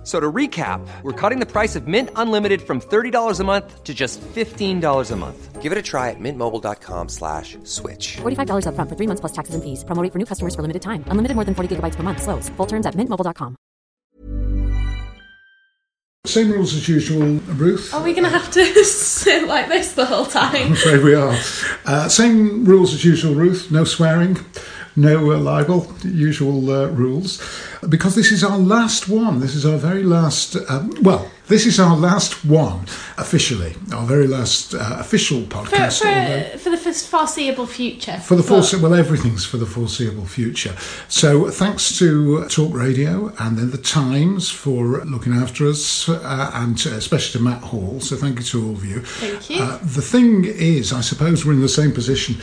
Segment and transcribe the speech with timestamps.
[0.00, 3.84] F- So to recap, we're cutting the price of Mint Unlimited from $30 a month
[3.84, 5.60] to just $15 a month.
[5.60, 8.16] Give it a try at mintmobile.com slash switch.
[8.22, 9.84] $45 upfront for three months plus taxes and fees.
[9.84, 11.04] Promo rate for new customers for limited time.
[11.08, 12.22] Unlimited more than 40 gigabytes per month.
[12.22, 12.48] Slows.
[12.56, 13.56] Full terms at mintmobile.com.
[16.26, 17.92] Same rules as usual, Ruth.
[17.94, 20.54] Are we going to have to sit like this the whole time?
[20.66, 21.34] I'm afraid we are.
[21.86, 23.70] Uh, same rules as usual, Ruth.
[23.70, 24.36] No swearing,
[24.96, 27.40] no uh, libel, usual uh, rules.
[27.88, 29.40] Because this is our last one.
[29.40, 32.80] This is our very last, um, well, this is our last one
[33.18, 36.04] officially, our very last uh, official For, podcast.
[36.04, 38.18] although- for, for the foreseeable future.
[38.18, 40.74] For the foreseeable, well, everything's for the foreseeable future.
[41.08, 46.76] So, thanks to Talk Radio and then the Times for looking after us, uh, and
[46.78, 48.00] to- especially to Matt Hall.
[48.00, 49.00] So, thank you to all of you.
[49.00, 49.62] Thank you.
[49.62, 52.36] Uh, the thing is, I suppose we're in the same position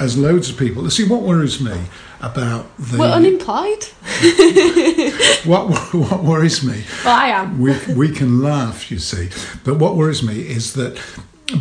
[0.00, 0.88] as loads of people.
[0.90, 1.78] See, what worries me
[2.20, 3.84] about the We're unemployed?
[5.44, 7.58] what what worries me Well, I am.
[7.60, 9.28] we, we can laugh, you see.
[9.64, 11.00] But what worries me is that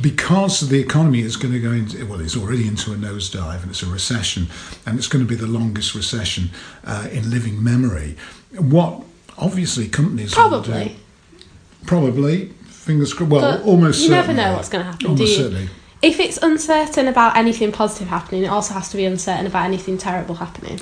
[0.01, 3.69] because the economy is going to go into, well, it's already into a nosedive and
[3.69, 4.47] it's a recession,
[4.85, 6.49] and it's going to be the longest recession
[6.85, 8.15] uh, in living memory,
[8.57, 9.03] what
[9.37, 10.95] obviously companies will do- Probably.
[11.85, 15.29] probably, fingers crossed, well, But almost you never know what's going to happen, Almost do
[15.29, 15.35] you?
[15.37, 15.69] certainly.
[16.03, 19.97] If it's uncertain about anything positive happening, it also has to be uncertain about anything
[19.97, 20.81] terrible happening.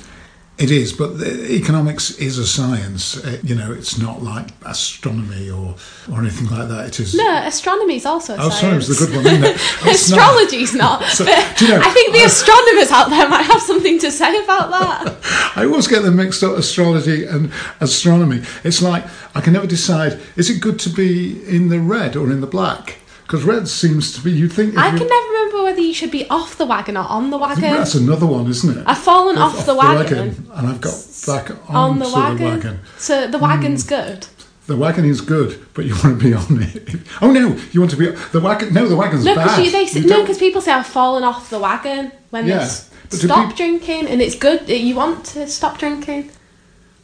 [0.58, 3.16] It is, but the, economics is a science.
[3.24, 5.76] Uh, you know, it's not like astronomy or,
[6.12, 6.88] or anything like that.
[6.88, 7.14] It is.
[7.14, 8.88] No, astronomy is also a Oh, science.
[8.88, 9.52] it's the good one, isn't it?
[9.86, 10.18] It's not.
[10.18, 11.02] Astrology's not.
[11.08, 14.70] So, you know, I think the astronomers out there might have something to say about
[14.70, 15.52] that.
[15.56, 17.50] I always get them mixed up, astrology and
[17.80, 18.42] astronomy.
[18.64, 22.30] It's like I can never decide: is it good to be in the red or
[22.30, 22.98] in the black?
[23.32, 24.30] Because red seems to be.
[24.30, 24.76] You think?
[24.76, 27.62] I can never remember whether you should be off the wagon or on the wagon.
[27.62, 28.84] That's another one, isn't it?
[28.86, 30.94] I've fallen off, the, wagon, and I've got
[31.26, 32.44] back on on the the wagon.
[32.44, 32.80] wagon.
[32.98, 33.88] So the wagon's hmm.
[33.88, 34.26] good.
[34.66, 37.00] The wagon is good, but you want to be on it.
[37.22, 38.74] Oh no, you want to be the wagon.
[38.74, 39.56] No, the wagon's No, bad.
[39.56, 42.64] because they You no, because people say I've fallen off the wagon when Yeah, they
[42.64, 44.68] s- but do stop drinking, and it's good.
[44.68, 46.30] You want to stop drinking,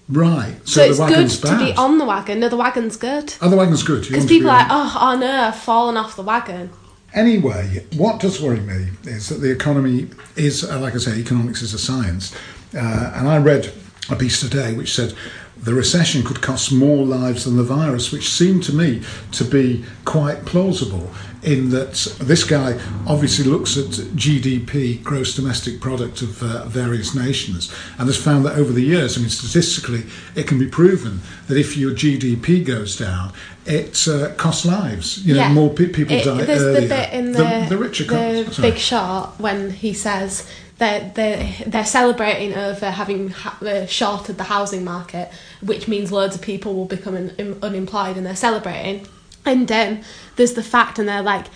[0.08, 0.56] right.
[0.64, 2.40] so, So, it's the good wagon's to be on the wagon.
[2.40, 4.02] No, the wagon's good Oh, the wagon's good.
[4.02, 6.70] Because to be people are like, oh, no, I've fallen off the wagon.
[7.14, 11.62] Anyway, what does worry me is that the economy is, uh, like I say, economics
[11.62, 12.34] is a science.
[12.74, 13.72] Uh, and I read
[14.10, 15.14] a piece today which said
[15.56, 19.02] the recession could cost more lives than the virus, which seemed to me
[19.32, 21.10] to be quite plausible.
[21.42, 23.84] In that this guy obviously looks at
[24.16, 29.16] GDP, gross domestic product of uh, various nations, and has found that over the years,
[29.16, 30.02] I mean, statistically,
[30.34, 33.32] it can be proven that if your GDP goes down,
[33.66, 35.24] it uh, costs lives.
[35.24, 36.80] You know, yeah, more pe- people It- die There's earlier.
[36.80, 38.70] the bit in the the, richer the sorry.
[38.70, 40.44] Big Short when he says
[40.78, 46.34] that they're, they're celebrating over having ha- uh, shorted the housing market, which means loads
[46.34, 49.06] of people will become un- un- unemployed, and they're celebrating.
[49.44, 50.00] And um,
[50.36, 51.46] there's the fact, and they're like,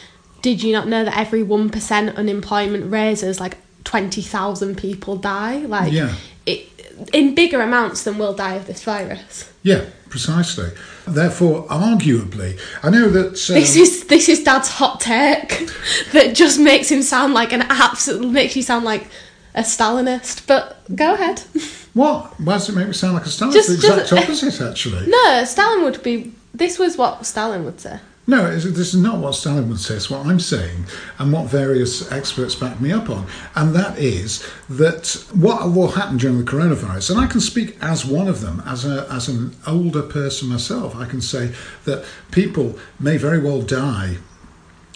[0.41, 5.59] "Did you not know that every one percent unemployment raises like twenty thousand people die?
[5.59, 6.15] Like, Yeah.
[6.47, 6.69] it,
[7.13, 10.71] in bigger amounts than will die of this virus." Yeah, precisely.
[11.07, 13.27] Therefore, arguably, I know that.
[13.51, 15.69] Um, This is this is Dad's hot take
[16.13, 19.07] that just makes him sound like an absolute makes you sound like
[19.55, 20.47] a Stalinist.
[20.47, 21.41] But go ahead.
[21.95, 22.41] what?
[22.41, 23.53] Why does it make me sound like a Stalinist?
[23.53, 25.07] Just- the exact just- opposite, actually.
[25.09, 26.33] No, Stalin would be.
[26.55, 28.01] This was what Stalin would say.
[28.25, 29.97] No, this is not what Stalin would say.
[29.97, 30.85] It's what I'm saying,
[31.19, 33.27] and what various experts back me up on,
[33.57, 38.07] and that is that what will happen during the coronavirus, and I can speak as
[38.07, 40.95] one of them, as a as an older person myself.
[40.95, 41.53] I can say
[41.85, 44.19] that people may very well die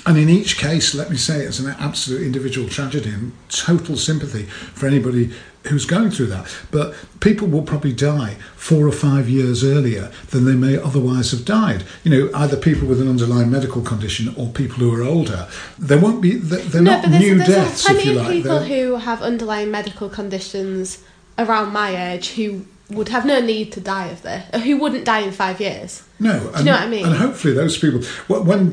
[0.06, 4.44] And in each case, let me say, it's an absolute individual tragedy and total sympathy
[4.44, 5.32] for anybody
[5.68, 6.46] who's going through that.
[6.70, 11.44] But people will probably die four or five years earlier than they may otherwise have
[11.44, 11.84] died.
[12.04, 15.48] You know, either people with an underlying medical condition or people who are older.
[15.78, 18.18] There won't be, they're they're no, not but there's, new there's deaths, if plenty you
[18.18, 18.32] of like.
[18.32, 21.02] people They're- who have underlying medical conditions
[21.38, 25.04] around my age who would have no need to die of this, or who wouldn't
[25.04, 26.04] die in five years.
[26.20, 27.04] No, Do you know what I mean?
[27.04, 28.70] And hopefully, those people, when, When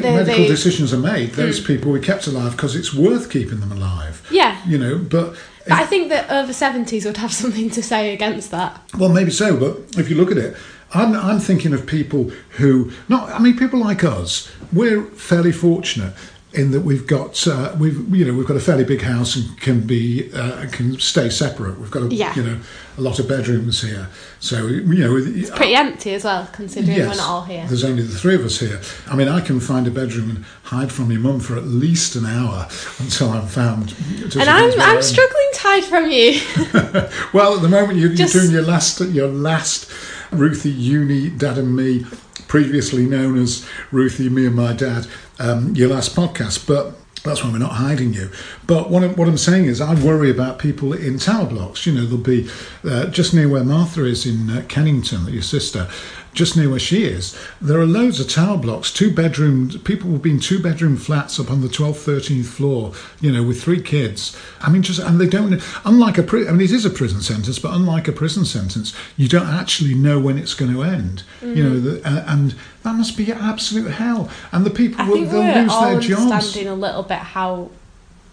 [0.00, 1.66] they- medical they- decisions are made, those hmm.
[1.66, 4.22] people will be kept alive because it's worth keeping them alive.
[4.30, 4.56] Yeah.
[4.64, 5.34] You know, but,
[5.68, 8.80] But I think that over 70s would have something to say against that.
[8.98, 9.56] well, maybe so.
[9.56, 10.56] But if you look at it,
[10.94, 16.14] I'm, I'm thinking of people who, not, I mean, people like us, we're fairly fortunate
[16.54, 19.60] in that we've got uh, we've you know we've got a fairly big house and
[19.60, 21.78] can be uh, can stay separate.
[21.78, 22.34] We've got a, Yeah.
[22.34, 22.58] you know
[22.96, 24.08] a lot of bedrooms here,
[24.40, 27.66] so you know it's Pretty empty as well, considering we're not all here.
[27.66, 28.80] There's only the three of us here.
[29.08, 32.14] I mean, I can find a bedroom and hide from your mum for at least
[32.16, 32.68] an hour
[32.98, 33.94] until I'm found.
[34.36, 36.40] And I'm I'm struggling to hide from you.
[37.32, 39.90] Well, at the moment you're, Just- you're doing your last your last
[40.30, 42.04] Ruthie Uni Dad and Me,
[42.46, 45.06] previously known as Ruthie Me and My Dad,
[45.38, 46.94] um, your last podcast, but.
[47.28, 48.30] That's why we're not hiding you.
[48.66, 51.86] But what I'm, what I'm saying is, I worry about people in tower blocks.
[51.86, 52.48] You know, there'll be
[52.84, 55.88] uh, just near where Martha is in uh, Kennington, your sister,
[56.32, 57.36] just near where she is.
[57.60, 59.70] There are loads of tower blocks, two bedroom.
[59.80, 62.92] People will be in two bedroom flats up on the 12th, 13th floor.
[63.20, 64.36] You know, with three kids.
[64.60, 65.62] I mean, just and they don't.
[65.84, 68.94] Unlike a, pri- I mean, it is a prison sentence, but unlike a prison sentence,
[69.16, 71.22] you don't actually know when it's going to end.
[71.42, 74.30] You know, the, uh, and that must be absolute hell.
[74.52, 76.22] And the people will they'll we're lose all their jobs.
[76.32, 77.70] understanding a little bit how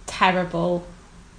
[0.06, 0.86] terrible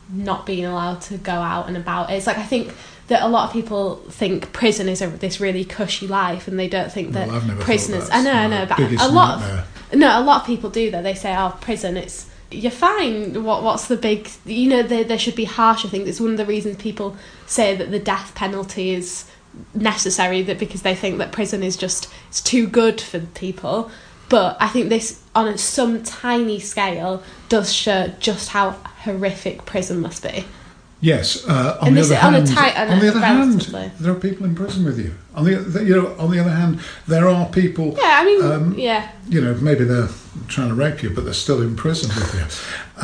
[0.09, 2.27] not being allowed to go out and about is.
[2.27, 2.73] Like I think
[3.09, 6.69] that a lot of people think prison is a, this really cushy life, and they
[6.69, 8.09] don't think that Well, prisoners.
[8.11, 9.65] I know, I know, but a lot nightmare.
[9.93, 11.03] of no, a lot of people do that.
[11.03, 13.43] They say, "Oh, prison, it's." You're fine.
[13.43, 14.29] What what's the big?
[14.45, 16.09] You know, there there should be harsher things.
[16.09, 17.17] It's one of the reasons people
[17.47, 19.25] say that the death penalty is
[19.75, 20.43] necessary.
[20.43, 23.91] That because they think that prison is just it's too good for people.
[24.29, 28.71] But I think this, on some tiny scale, does show just how
[29.05, 30.45] horrific prison must be.
[31.01, 31.47] Yes.
[31.47, 33.61] Uh, on the other on hand, tight- on on the other hand,
[34.01, 35.13] there are people in prison with you.
[35.35, 37.95] On the the- you know, on the other hand, there are people.
[37.99, 40.09] Yeah, I mean, Um, yeah, You know, maybe they're
[40.49, 42.45] trying to rape you, but they're still in prison with you.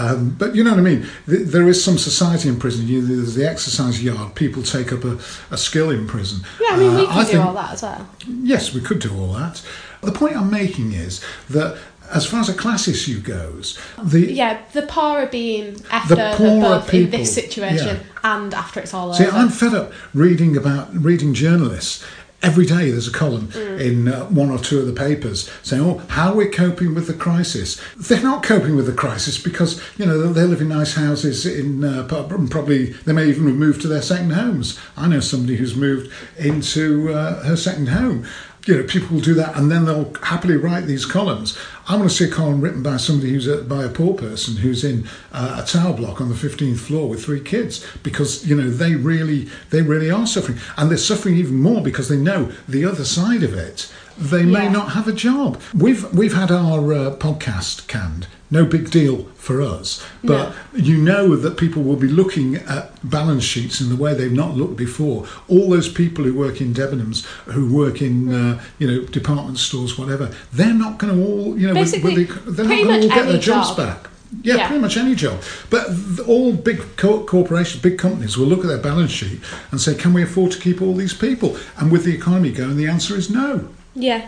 [0.03, 1.07] Um, but you know what I mean.
[1.29, 2.87] Th- There is some society in prison.
[2.89, 4.35] You, there's the exercise yard.
[4.37, 5.19] People take up a,
[5.51, 6.39] a skill in prison.
[6.61, 6.75] yeah.
[6.75, 8.09] I mean, we Uh, could do think- all that as well.
[8.43, 9.61] Yes, we could do all that.
[10.03, 11.77] The point I'm making is that
[12.15, 16.35] as far as a class issue goes, the Yeah, the poor are being after the,
[16.37, 18.35] poorer both in this situation yeah.
[18.37, 19.33] and after it's all See, over.
[19.33, 22.05] See, I'm fed up reading about reading journalists.
[22.45, 23.81] Every day there's a column Mm.
[23.81, 27.15] in uh, one or two of the papers saying, "Oh, how we're coping with the
[27.15, 31.47] crisis." They're not coping with the crisis because you know they live in nice houses.
[31.47, 34.77] In uh, probably they may even have moved to their second homes.
[34.97, 38.27] I know somebody who's moved into uh, her second home.
[38.65, 41.59] You know, people will do that, and then they'll happily write these columns.
[41.89, 44.55] I want to see a column written by somebody who's a, by a poor person
[44.57, 48.55] who's in uh, a tower block on the fifteenth floor with three kids, because you
[48.55, 52.53] know they really they really are suffering, and they're suffering even more because they know
[52.69, 53.93] the other side of it.
[54.17, 54.73] They may Yeah.
[54.73, 55.61] not have a job.
[55.75, 58.29] We've we've had our uh, podcast canned.
[58.53, 59.17] No big deal
[59.47, 63.97] for us, but you know that people will be looking at balance sheets in the
[63.97, 65.27] way they've not looked before.
[65.49, 69.97] All those people who work in Debenhams, who work in uh, you know department stores,
[69.99, 73.15] whatever, they're not going to all you know Basically, the- they're not going to all
[73.17, 73.77] get their any jobs job.
[73.79, 74.01] back.
[74.43, 74.67] Yeah, Yeah.
[74.69, 75.41] pretty much any job.
[75.71, 75.85] But
[76.27, 79.41] all big co- corporations, big companies will look at their balance sheet
[79.71, 82.77] and say, "Can we afford to keep all these people?" And with the economy going,
[82.77, 83.69] the answer is no.
[83.95, 84.23] Yeah.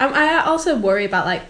[0.00, 1.42] Um, I also worry about like,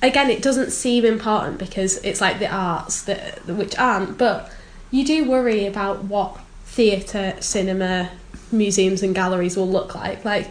[0.00, 4.52] again, it doesn't seem important because it's like the arts that which aren't, but
[4.90, 8.10] you do worry about what theatre, cinema,
[8.50, 10.24] museums, and galleries will look like.
[10.24, 10.50] Like,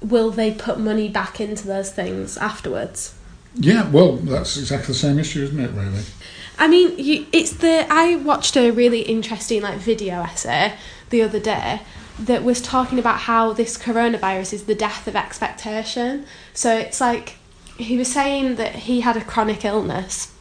[0.00, 3.14] will they put money back into those things afterwards?
[3.54, 5.70] Yeah, well, that's exactly the same issue, isn't it?
[5.72, 6.02] Really.
[6.58, 7.86] I mean, you, it's the.
[7.90, 10.74] I watched a really interesting like video essay
[11.10, 11.82] the other day
[12.18, 16.26] that was talking about how this coronavirus is the death of expectation.
[16.54, 17.36] So it's like
[17.78, 20.32] he was saying that he had a chronic illness,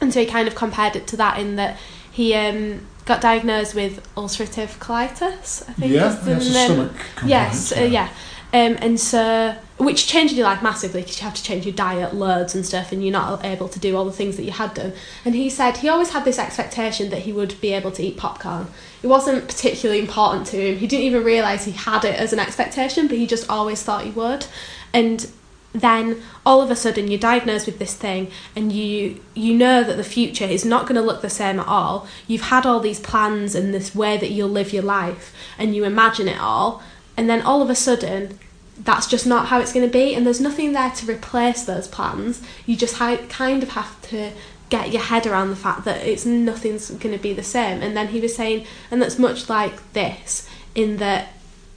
[0.00, 1.78] and so he kind of compared it to that in that
[2.10, 5.68] he um, got diagnosed with ulcerative colitis.
[5.68, 6.92] I think Yeah, the that's stomach
[7.24, 7.86] Yes, uh, yeah.
[7.86, 8.08] yeah.
[8.54, 12.14] Um, and so, which changed your life massively because you have to change your diet
[12.14, 14.74] loads and stuff, and you're not able to do all the things that you had
[14.74, 14.92] done.
[15.24, 18.16] And he said he always had this expectation that he would be able to eat
[18.16, 18.68] popcorn.
[19.04, 20.78] It wasn't particularly important to him.
[20.78, 24.04] He didn't even realise he had it as an expectation, but he just always thought
[24.04, 24.46] he would.
[24.94, 25.30] And
[25.74, 29.98] then all of a sudden you're diagnosed with this thing and you you know that
[29.98, 33.00] the future is not going to look the same at all you've had all these
[33.00, 36.80] plans and this way that you'll live your life and you imagine it all
[37.16, 38.38] and then all of a sudden
[38.78, 41.88] that's just not how it's going to be and there's nothing there to replace those
[41.88, 44.30] plans you just hi- kind of have to
[44.76, 47.82] get your head around the fact that it's nothing's going to be the same.
[47.82, 51.32] And then he was saying and that's much like this in that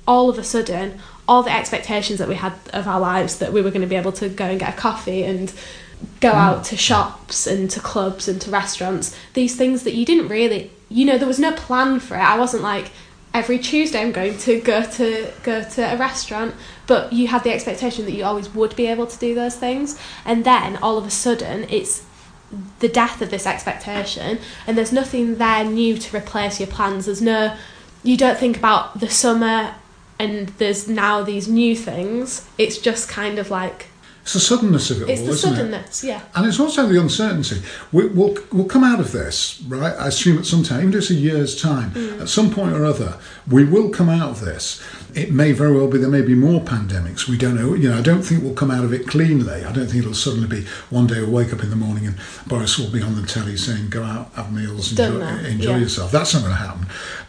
[0.08, 3.62] all of a sudden all the expectations that we had of our lives that we
[3.62, 5.54] were going to be able to go and get a coffee and
[6.22, 6.36] go mm.
[6.36, 10.72] out to shops and to clubs and to restaurants these things that you didn't really
[10.90, 12.22] you know there was no plan for it.
[12.22, 12.92] I wasn't like
[13.34, 16.56] every Tuesday I'm going to go to go to a restaurant,
[16.88, 20.00] but you had the expectation that you always would be able to do those things,
[20.26, 22.06] and then all of a sudden it's
[22.80, 27.06] the death of this expectation, and there's nothing there new to replace your plans.
[27.06, 27.56] There's no,
[28.04, 29.76] you don't think about the summer,
[30.20, 32.48] and there's now these new things.
[32.58, 33.88] It's just kind of like
[34.24, 35.56] It's the suddenness of it it's all, the isn't it?
[35.58, 36.22] suddenness, yeah.
[36.36, 37.62] And it's also the uncertainty.
[37.92, 39.94] We, we'll, we'll come out of this, right?
[39.98, 42.22] I assume at some time, even if it's a year's time, Mm.
[42.22, 43.18] at some point or other,
[43.50, 44.82] we will come out of this.
[45.18, 47.28] It may very well be there may be more pandemics.
[47.28, 47.74] We don't know.
[47.74, 49.66] You know, I don't think we'll come out of it cleanly.
[49.66, 52.18] I don't think it'll suddenly be one day we'll wake up in the morning and
[52.46, 55.78] Boris will be on the telly saying, "Go out, have meals, enjoy, enjoy yeah.
[55.78, 56.86] yourself." That's not going to happen.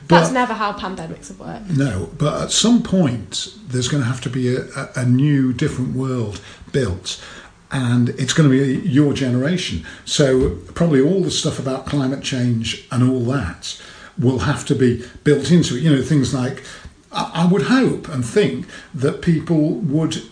[0.07, 1.71] That's never how pandemics have worked.
[1.71, 5.53] no, but at some point, there's going to have to be a, a, a new,
[5.53, 6.41] different world
[6.73, 7.23] built.
[7.71, 9.85] And it's going to be your generation.
[10.07, 13.79] So, probably all the stuff about climate change and all that
[14.19, 15.83] will have to be built into it.
[15.83, 16.65] You know, things like,
[17.13, 20.23] I, would hope and think that people would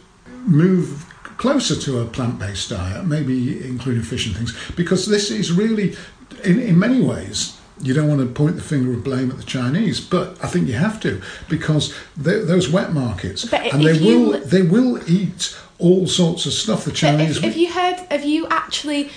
[0.45, 1.04] move
[1.38, 5.97] closer to a plant based diet, maybe including fish and things, because this is really,
[6.45, 9.42] in, in many ways, you don't want to point the finger of blame at the
[9.45, 14.21] Chinese, but I think you have to because those wet markets, But and they you-
[14.21, 16.87] will they will eat all sorts of stuff.
[16.87, 19.11] The Chinese, if, if you heard, have you actually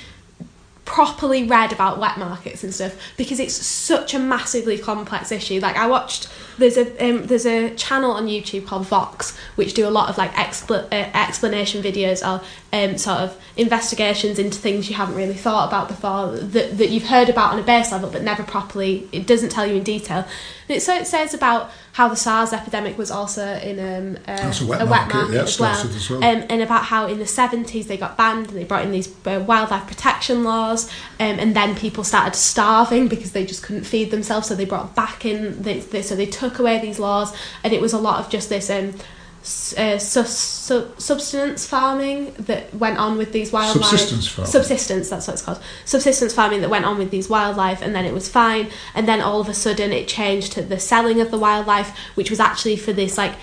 [0.89, 2.97] properly read about wet markets and stuff?
[3.15, 5.59] Because it's such a massively complex issue.
[5.59, 6.27] Like I watched,
[6.57, 10.17] there's a um, there's a channel on YouTube called Vox, which do a lot of
[10.17, 12.43] like expl- uh, explanation videos or
[12.73, 17.07] um, sort of investigations into things you haven't really thought about before that that you've
[17.07, 19.07] heard about on a base level, but never properly.
[19.11, 20.25] It doesn't tell you in detail.
[20.69, 24.53] And it, so it says about how the SARS epidemic was also in um, uh,
[24.61, 25.87] a wet a market, wet market yeah, as well.
[25.87, 26.23] as well.
[26.23, 29.11] Um, and about how in the 70s they got banned and they brought in these
[29.25, 30.87] uh, wildlife protection laws
[31.19, 34.93] um, and then people started starving because they just couldn't feed themselves so they brought
[34.93, 38.23] back in they, they, so they took away these laws and it was a lot
[38.23, 38.93] of just this um,
[39.41, 43.87] uh, su- su- subsistence farming that went on with these wildlife.
[43.87, 44.51] Subsistence farming.
[44.51, 45.61] subsistence that's what it's called.
[45.85, 48.69] Subsistence farming that went on with these wildlife and then it was fine.
[48.93, 52.29] And then all of a sudden it changed to the selling of the wildlife which
[52.29, 53.35] was actually for this like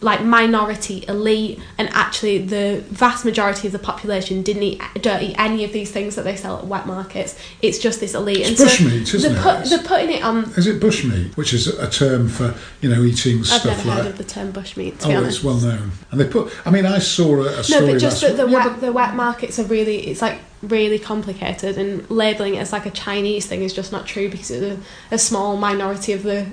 [0.00, 5.34] like minority elite and actually the vast majority of the population didn't eat don't eat
[5.38, 8.48] any of these things that they sell at wet markets it's just this elite It's
[8.48, 9.60] and so bushmeat, isn't they're, it?
[9.60, 13.02] put, they're putting it on is it bushmeat, which is a term for you know
[13.02, 13.56] eating stuff.
[13.56, 13.98] I've stuff never like.
[13.98, 16.52] heard of the term bushmeat to Oh, be honest it's well known, and they put.
[16.66, 18.80] I mean, I saw a, a no story but just that the week- yeah, wet
[18.80, 22.90] the wet markets are really it's like really complicated and labeling it as like a
[22.90, 26.46] Chinese thing is just not true because it's a, a small minority of the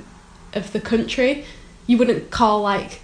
[0.53, 1.45] of the country
[1.87, 3.01] you wouldn't call like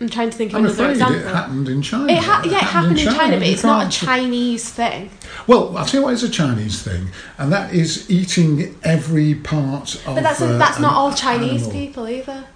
[0.00, 2.10] I'm trying to think of I'm another example it happened in China.
[2.10, 5.10] It ha- yeah, it happened in China, but it's not a Chinese thing.
[5.46, 9.96] Well, I'll tell you what is a Chinese thing, and that is eating every part
[10.06, 10.14] of.
[10.14, 11.70] But that's uh, that's not all Chinese animal.
[11.72, 12.46] people either.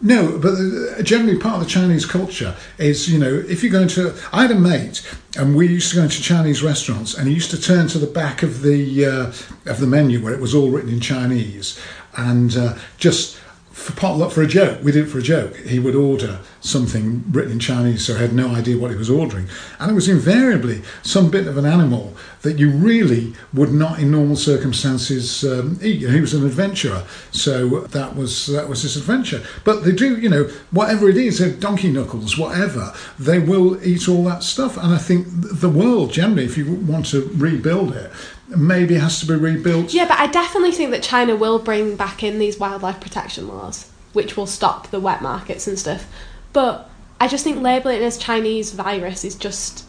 [0.00, 3.80] No, but uh, generally part of the Chinese culture is, you know, if you go
[3.82, 5.02] into, I had a mate,
[5.36, 8.06] and we used to go into Chinese restaurants, and he used to turn to the
[8.06, 11.78] back of the uh, of the menu where it was all written in Chinese,
[12.16, 13.38] and uh, just
[13.74, 15.56] for potluck for a joke, we did it for a joke.
[15.56, 19.10] He would order something written in Chinese, so I had no idea what he was
[19.10, 19.48] ordering,
[19.80, 24.12] and it was invariably some bit of an animal that you really would not, in
[24.12, 26.00] normal circumstances, um, eat.
[26.00, 27.02] You know, he was an adventurer,
[27.32, 29.42] so that was that was his adventure.
[29.64, 34.22] But they do, you know, whatever it is, donkey knuckles, whatever, they will eat all
[34.24, 34.76] that stuff.
[34.76, 38.12] And I think the world generally, if you want to rebuild it,
[38.48, 39.92] maybe it has to be rebuilt.
[39.92, 43.90] Yeah, but I definitely think that China will bring back in these wildlife protection laws,
[44.12, 46.06] which will stop the wet markets and stuff.
[46.52, 46.88] But
[47.20, 49.83] I just think labeling it as Chinese virus is just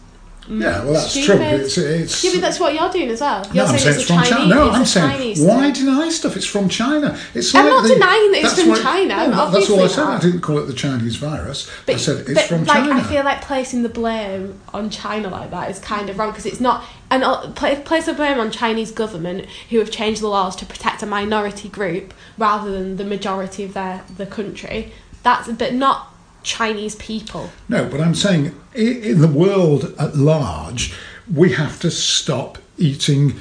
[0.47, 1.37] Yeah, well, that's stupid.
[1.37, 1.45] true.
[1.45, 3.43] It's, it's, yeah, but that's what you're doing as well.
[3.47, 4.29] You're no, I'm saying it's from Chinese.
[4.29, 4.55] China.
[4.55, 5.85] No, I'm saying Chinese why thing.
[5.85, 6.37] deny stuff?
[6.37, 7.19] It's from China.
[7.33, 9.27] It's I'm like not the- denying that it's from what- China.
[9.27, 10.05] No, that's all I said.
[10.05, 11.69] I didn't call it the Chinese virus.
[11.87, 12.93] But, I said it's but, from like, China.
[12.93, 16.45] I feel like placing the blame on China like that is kind of wrong because
[16.45, 16.83] it's not.
[17.09, 21.01] And uh, place the blame on Chinese government who have changed the laws to protect
[21.01, 24.91] a minority group rather than the majority of their the country.
[25.23, 26.14] That's but not
[26.45, 27.49] Chinese people.
[27.67, 30.93] No, but I'm saying in the world at large,
[31.33, 33.33] we have to stop eating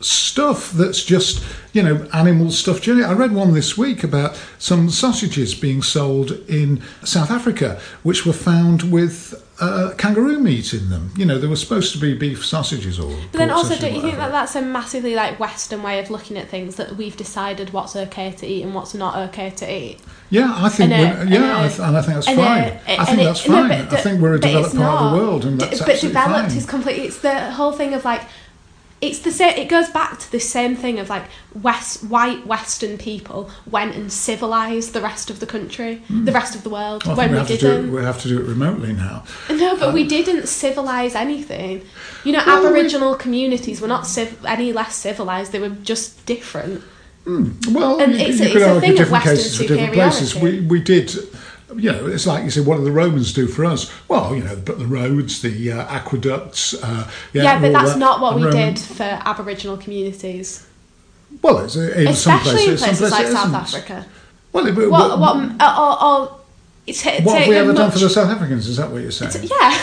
[0.00, 2.86] stuff that's just, you know, animal stuff.
[2.88, 8.32] I read one this week about some sausages being sold in South Africa, which were
[8.32, 11.10] found with uh, kangaroo meat in them.
[11.16, 13.16] You know, there were supposed to be beef sausages or.
[13.32, 16.36] But then also, don't you think that that's a massively like Western way of looking
[16.36, 20.00] at things that we've decided what's okay to eat and what's not okay to eat?
[20.28, 20.92] Yeah, I think.
[20.92, 22.98] And, yeah, and, I th- and I think that's fine.
[22.98, 23.68] I think that's no, fine.
[23.68, 25.90] but I d- think we're a developed part of the world, and D- that's but
[25.90, 26.58] absolutely developed fine.
[26.58, 27.04] is completely.
[27.06, 28.22] It's the whole thing of like
[29.00, 29.56] it's the same.
[29.58, 31.24] It goes back to the same thing of like
[31.54, 36.24] West white Western people went and civilized the rest of the country, hmm.
[36.24, 37.90] the rest of the world when we we, have to do it.
[37.90, 39.24] We have to do it remotely now.
[39.50, 41.84] No, but we um, didn't civilize anything.
[42.24, 45.52] You know, Well, we- Aboriginal communities were not civ- any less civilized.
[45.52, 46.82] They were just different.
[47.24, 47.50] Hmm.
[47.72, 50.36] Well, And you, it's- you it's a thing of different Western cases for different places.
[50.36, 51.12] We we did.
[51.76, 52.66] You know, it's like you said.
[52.66, 53.92] What do the Romans do for us?
[54.08, 56.74] Well, you know, but the roads, the uh, aqueducts.
[56.74, 57.98] Uh, yeah, Yeah, but that's that.
[57.98, 60.66] not what And we Roman- did for Aboriginal communities,
[61.42, 63.54] Well, it's, uh, in some especially places, in some places like South.
[63.54, 64.06] Africa.
[64.52, 66.40] Well, it, what, What what uh, or, or
[66.86, 68.68] it's ta- what have we ever done for the South Africans?
[68.68, 69.44] Is that what you're saying?
[69.44, 69.78] Yeah.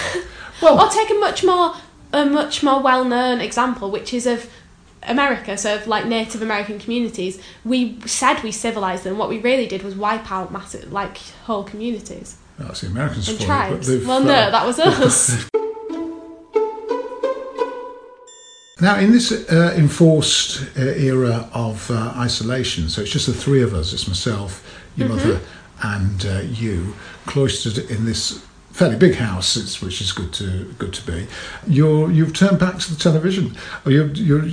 [0.62, 1.76] Well- I'll take a much more
[2.12, 4.50] a much more well known example, which is of
[5.08, 7.42] America, so of like Native American communities.
[7.66, 9.18] We said we civilized them.
[9.18, 13.38] What we really did was wipe out massive like whole communities it's the Americans and
[13.38, 13.88] for you, but tribes.
[13.88, 15.50] they've, Well, uh, no, that was us.
[18.82, 23.62] Now, in this uh, enforced uh, era of uh, isolation, so it's just the three
[23.62, 24.62] of us, it's myself,
[24.98, 25.18] your Mm-hmm.
[25.30, 25.40] mother,
[25.84, 26.94] and uh, you,
[27.26, 28.44] cloistered in this
[28.74, 31.28] fairly big house, which is good to good to be.
[31.68, 33.56] You're you've turned back to the television.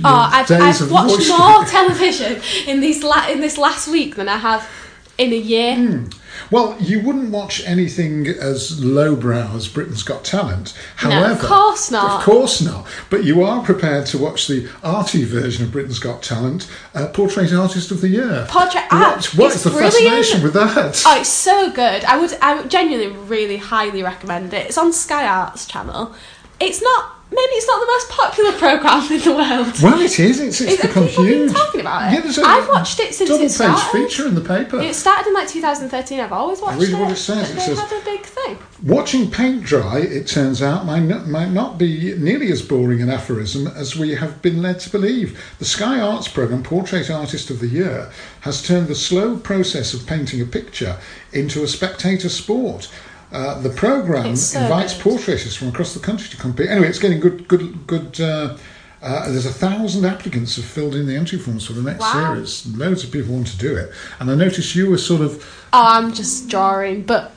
[0.05, 0.47] Oh, I've,
[0.85, 4.69] I've watched more television in these la- in this last week than I have
[5.17, 5.75] in a year.
[5.75, 6.05] Hmm.
[6.49, 10.73] Well, you wouldn't watch anything as lowbrow as Britain's Got Talent.
[11.03, 12.19] No, However, of course not.
[12.19, 12.87] Of course not.
[13.09, 17.51] But you are prepared to watch the arty version of Britain's Got Talent, uh, Portrait
[17.53, 18.45] Artist of the Year.
[18.49, 19.93] Portrait art, What, what it's the brilliant.
[19.93, 21.03] fascination with that?
[21.05, 22.03] Oh, it's so good.
[22.05, 24.67] I would, I would genuinely really highly recommend it.
[24.67, 26.15] It's on Sky Arts channel.
[26.59, 29.73] It's not, maybe it's not the most popular program in the world.
[29.81, 30.39] well, it is.
[30.39, 31.51] It's, it's Is- become huge.
[31.53, 32.15] talking about it?
[32.15, 33.91] Yeah, there's a I've watched it since double it page started.
[33.91, 34.79] feature in the paper.
[34.81, 36.19] It started in like 2013.
[36.19, 36.99] I've always watched read it.
[36.99, 37.49] what it says.
[37.51, 38.57] It says- had a big thing.
[38.83, 43.09] Watching paint dry, it turns out, might not, might not be nearly as boring an
[43.11, 45.39] aphorism as we have been led to believe.
[45.59, 48.11] The Sky Arts programme, Portrait Artist of the Year,
[48.41, 50.97] has turned the slow process of painting a picture
[51.31, 52.89] into a spectator sport.
[53.31, 55.03] Uh, the programme so invites good.
[55.03, 56.69] portraiters from across the country to compete.
[56.69, 58.19] Anyway, it's getting good, good, good.
[58.19, 58.57] Uh,
[59.01, 62.33] uh, there's a thousand applicants have filled in the entry forms for the next Wow.
[62.35, 62.67] series.
[62.75, 65.83] Loads of people want to do it, and I noticed you were sort of Oh,
[65.87, 67.31] I'm just drawing, but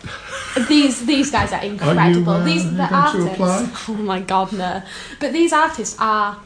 [0.69, 2.29] these these guys are incredible.
[2.33, 3.89] uh, these are the artists.
[3.89, 4.83] Oh my god, no!
[5.21, 6.37] But these artists are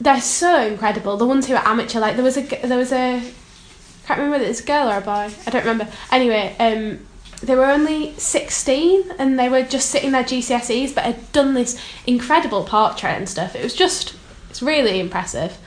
[0.00, 1.16] they're so incredible.
[1.18, 3.20] The ones who are amateur, like there was a there was a
[4.06, 5.28] can't remember whether it's a girl or a boy.
[5.46, 5.86] I don't remember.
[6.10, 7.06] Anyway, um,
[7.42, 11.80] they were only sixteen and they were just sitting their GCSEs, but had done this
[12.06, 13.54] incredible portrait and stuff.
[13.54, 14.14] It was just
[14.50, 15.58] it's really impressive.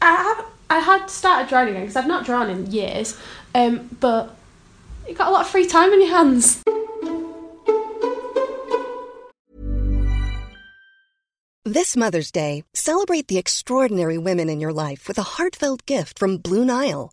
[0.00, 3.18] I have, I had started drawing again because I've not drawn in years,
[3.54, 4.34] um, but
[5.06, 6.62] you've got a lot of free time on your hands.
[11.64, 16.38] This Mother's Day, celebrate the extraordinary women in your life with a heartfelt gift from
[16.38, 17.12] Blue Nile.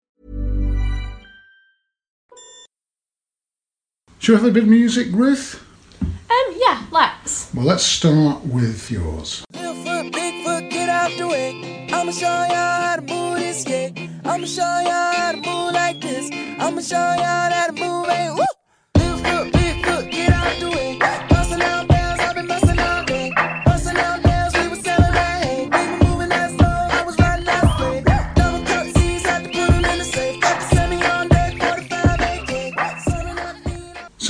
[4.21, 5.65] Should we have a bit of music, Ruth?
[5.99, 7.51] Um, yeah, let's.
[7.55, 9.43] Well, let's start with yours.
[9.51, 11.87] Little foot, big foot, get out the way.
[11.91, 13.97] I'ma show y'all how to move this skate.
[14.23, 16.29] I'ma show y'all how to move like this.
[16.59, 18.45] I'ma show y'all how to move a woo.
[18.95, 20.99] Little foot, big foot, get out the way.
[21.27, 21.90] Bustin' out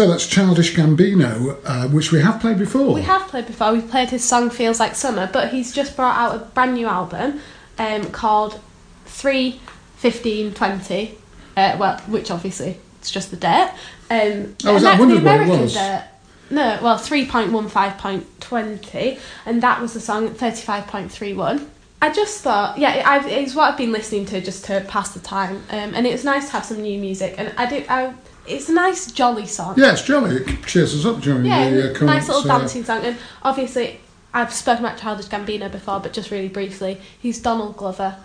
[0.02, 2.96] So that's Childish Gambino, uh, which we have played before.
[2.96, 3.72] We have played before.
[3.72, 6.88] We've played his song "Feels Like Summer," but he's just brought out a brand new
[6.88, 7.40] album
[7.78, 8.60] um, called
[9.06, 9.60] Three
[9.98, 11.20] Fifteen Twenty.
[11.56, 13.70] Uh, well, which obviously it's just the date.
[14.10, 15.76] Um, Oh, was that- the it American was.
[15.76, 16.04] date.
[16.50, 20.88] No, well, three point one five point twenty, and that was the song thirty five
[20.88, 21.70] point three one.
[22.02, 25.20] I just thought, yeah, I've, it's what I've been listening to just to pass the
[25.20, 27.36] time, um, and it's nice to have some new music.
[27.38, 28.14] And I do, I,
[28.52, 29.76] it's a nice jolly song.
[29.78, 30.36] Yeah, it's jolly.
[30.38, 33.04] It cheers us up during Yeah, the uh, current, nice little uh, dancing song.
[33.04, 34.00] And obviously,
[34.34, 38.16] I've spoken about Childish Gambino before, but just really briefly, he's Donald Glover,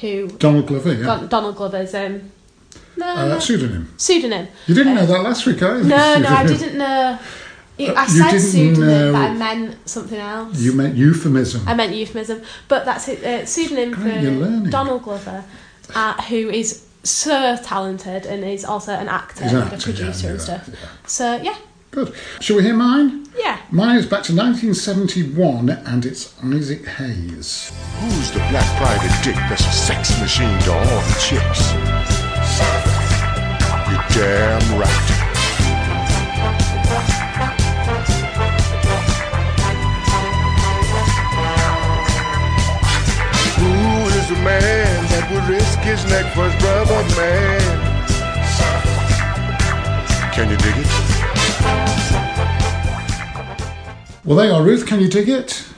[0.00, 1.04] who Donald Glover, yeah.
[1.06, 2.30] Don- Donald Glover's um,
[2.96, 3.92] no, uh, no, pseudonym.
[3.96, 4.48] pseudonym.
[4.66, 5.82] You didn't Uh, know that last week, either.
[5.84, 7.18] No, no, I didn't know.
[7.76, 10.60] I Uh, you said pseudonym, know- but I meant something else.
[10.60, 11.66] You meant euphemism.
[11.66, 13.24] I meant euphemism, but that's it.
[13.24, 14.70] Uh, pseudonym for.
[14.70, 15.44] Donald Glover,
[15.94, 19.90] uh, who is so talented and is also an actor He's an and a actor,
[19.90, 20.68] yeah, producer and stuff.
[20.72, 20.88] yeah.
[21.06, 21.56] So yeah,
[21.90, 22.12] Good.
[22.40, 23.26] Shall we hear mine?
[23.38, 23.60] yeah.
[23.70, 27.70] Mine is back to 1971 and it's Isaac Hayes.
[28.00, 31.72] Who's the black private dick that's a sex machine to all the chicks?
[33.90, 35.23] You're damn right.
[44.34, 47.60] Who is the man that would risk his neck for his brother, man?
[50.32, 50.86] Can you dig it?
[54.24, 54.62] Well, they are.
[54.62, 55.73] Ruth, can you dig it?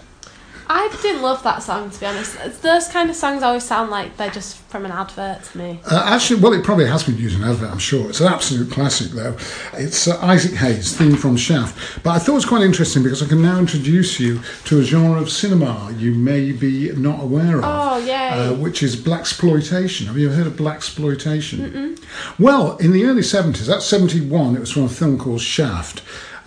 [0.93, 2.63] I didn't love that song to be honest.
[2.63, 5.81] Those kind of songs always sound like they're just from an advert to me.
[5.91, 8.09] Uh, actually, well, it probably has been used in an advert, I'm sure.
[8.09, 9.37] It's an absolute classic, though.
[9.75, 12.03] It's uh, Isaac Hayes, theme from Shaft.
[12.03, 14.83] But I thought it was quite interesting because I can now introduce you to a
[14.85, 17.65] genre of cinema you may be not aware of.
[17.65, 18.29] Oh, yay.
[18.29, 20.07] Uh, which is blaxploitation.
[20.07, 21.99] Have you ever heard of blaxploitation?
[22.39, 26.03] Well, in the early 70s, that's 71, it was from a film called Shaft.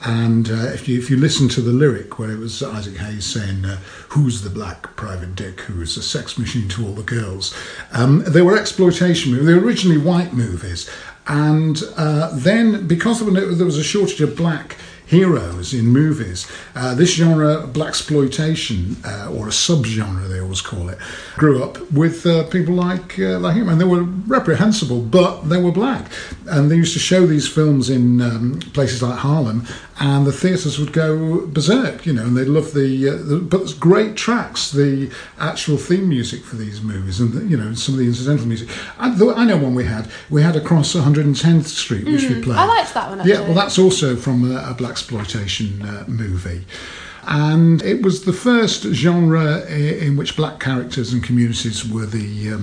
[0.05, 3.25] And uh, if you if you listen to the lyric where it was Isaac Hayes
[3.25, 3.77] saying, uh,
[4.09, 7.53] "Who's the black private dick who is a sex machine to all the girls?"
[7.91, 9.47] Um, they were exploitation movies.
[9.47, 10.89] They were originally white movies,
[11.27, 14.77] and uh, then because there was a shortage of black
[15.09, 16.49] heroes in movies.
[16.75, 20.99] Uh, this genre, blaxploitation, uh, or a subgenre they always call it,
[21.35, 25.61] grew up with uh, people like uh, like him, and they were reprehensible, but they
[25.61, 26.11] were black,
[26.47, 29.65] and they used to show these films in um, places like Harlem,
[29.99, 33.77] and the theatres would go berserk, you know, and they loved the, uh, the but
[33.79, 37.99] great tracks, the actual theme music for these movies, and the, you know some of
[37.99, 38.69] the incidental music.
[38.97, 40.09] I, though I know one we had.
[40.29, 42.57] We had across 110th Street, which we played.
[42.57, 46.65] I liked that one, Yeah, well, that's also from a, a blaxploitation uh, movie.
[47.27, 52.57] And it was the first genre in which black characters and communities were the uh,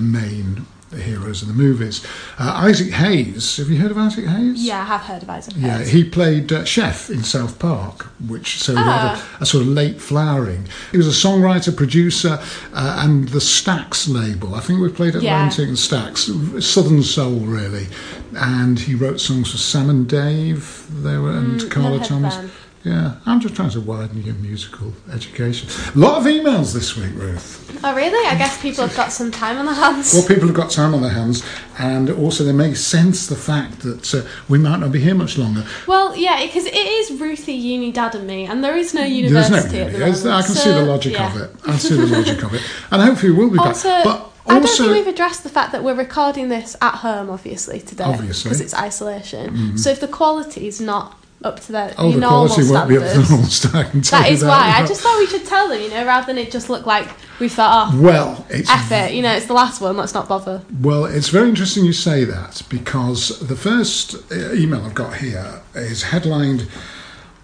[0.92, 2.04] main heroes of the movies.
[2.38, 4.62] Uh, Isaac Hayes, have you heard of Isaac Hayes?
[4.62, 5.62] Yeah, I have heard of Isaac Hayes.
[5.64, 9.62] Yeah, he played uh, chef in South Park, which so he had a, a sort
[9.62, 10.66] of late flowering.
[10.92, 12.38] He was a songwriter, producer,
[12.72, 14.54] uh, and the Stax label.
[14.54, 15.46] I think we played Yeah.
[15.46, 17.86] Atlantic and Stax, Southern Soul really.
[18.34, 22.06] And he wrote songs for Sam and Dave, there were, and Mm, Carla heard of
[22.08, 22.36] Thomas.
[22.36, 22.50] them.
[22.86, 25.68] Yeah, I'm just trying to widen your musical education.
[25.96, 27.80] A lot of emails this week, Ruth.
[27.82, 28.24] Oh really?
[28.28, 30.14] I guess people have got some time on their hands.
[30.14, 31.44] Well, people have got time on their hands,
[31.80, 35.36] and also they may sense the fact that uh, we might not be here much
[35.36, 35.66] longer.
[35.88, 39.12] Well, yeah, because it is Ruthie, Uni, Dad, and me, and there is no There's
[39.14, 40.30] university no at the.
[40.30, 41.34] I can see the logic yeah.
[41.34, 41.50] of it.
[41.66, 44.04] I see the logic of it, and hopefully we'll be Also, back.
[44.04, 47.80] But I don't think we've addressed the fact that we're recording this at home, obviously
[47.80, 48.28] today, Obviously.
[48.28, 48.48] Mm-hmm.
[48.48, 49.76] because it's isolation.
[49.76, 52.96] So if the quality is not up to their oh, the normal quality won't be
[52.96, 53.86] up to the standards, normal standard.
[53.86, 54.72] I can tell that is why.
[54.76, 57.08] I just thought we should tell them, you know, rather than it just look like
[57.38, 60.28] we thought, oh, well, it's F it, you know, it's the last one, let's not
[60.28, 60.62] bother.
[60.80, 65.60] Well, it's very interesting you say that because the first uh, email I've got here
[65.74, 66.68] is headlined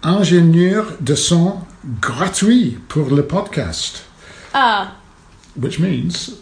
[0.03, 1.65] Ingénieur de son
[2.01, 4.03] gratuit pour le podcast,
[4.53, 4.97] Ah,
[5.55, 6.39] which means,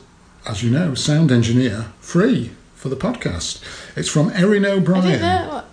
[0.48, 3.62] as you know, sound engineer free for the podcast.
[3.96, 5.64] It's from Erin O'Brien.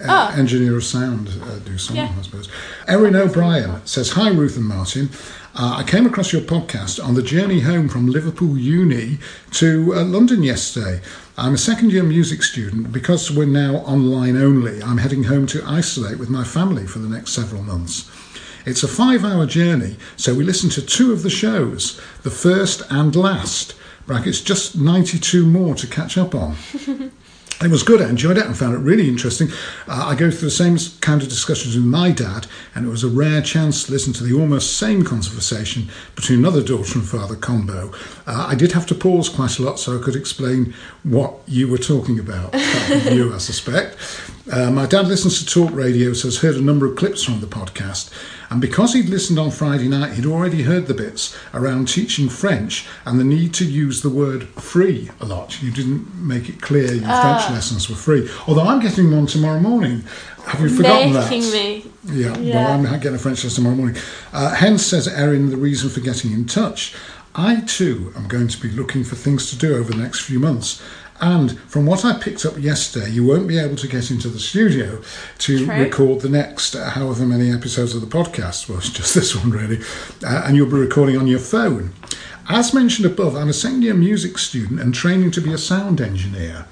[0.00, 2.12] Uh, engineer of sound uh, do song, Yeah.
[2.18, 2.48] I suppose.
[2.88, 5.10] Erin O'Brien says, Hi, Ruth and Martin.
[5.56, 9.18] Uh, I came across your podcast on the journey home from Liverpool Uni
[9.52, 11.00] to uh, London yesterday.
[11.38, 12.92] I'm a second year music student.
[12.92, 17.08] Because we're now online only, I'm heading home to isolate with my family for the
[17.08, 18.10] next several months.
[18.66, 22.82] It's a five hour journey, so we listened to two of the shows, the first
[22.90, 23.74] and last.
[24.06, 26.56] Brackets, just 92 more to catch up on.
[27.62, 28.02] It was good.
[28.02, 29.48] I enjoyed it and found it really interesting.
[29.86, 33.04] Uh, I go through the same kind of discussions with my dad, and it was
[33.04, 37.36] a rare chance to listen to the almost same conversation between another daughter and father
[37.36, 37.92] combo.
[38.26, 41.68] Uh, I did have to pause quite a lot so I could explain what you
[41.68, 42.54] were talking about.
[43.04, 43.96] You, I suspect.
[44.50, 47.40] Uh, my dad listens to talk radio, so has heard a number of clips from
[47.40, 48.10] the podcast.
[48.54, 52.86] And because he'd listened on Friday night, he'd already heard the bits around teaching French
[53.04, 55.60] and the need to use the word free a lot.
[55.60, 58.30] You didn't make it clear your French lessons were free.
[58.46, 60.04] Although I'm getting one tomorrow morning.
[60.46, 61.28] Have you forgotten that?
[61.32, 61.84] Me.
[62.04, 62.54] Yeah, Yeah.
[62.54, 63.96] well, I'm getting a French lesson tomorrow morning.
[64.32, 66.94] Uh, hence, says Erin, the reason for getting in touch.
[67.34, 70.38] I too am going to be looking for things to do over the next few
[70.38, 70.80] months.
[71.20, 74.40] And from what I picked up yesterday, you won't be able to get into the
[74.40, 75.00] studio
[75.38, 75.74] to True.
[75.74, 78.68] record the next uh, however many episodes of the podcast.
[78.68, 79.78] Well, it's just this one, really.
[80.24, 81.92] Uh, and you'll be recording on your phone.
[82.48, 86.00] As mentioned above, I'm a second year music student and training to be a sound
[86.00, 86.66] engineer.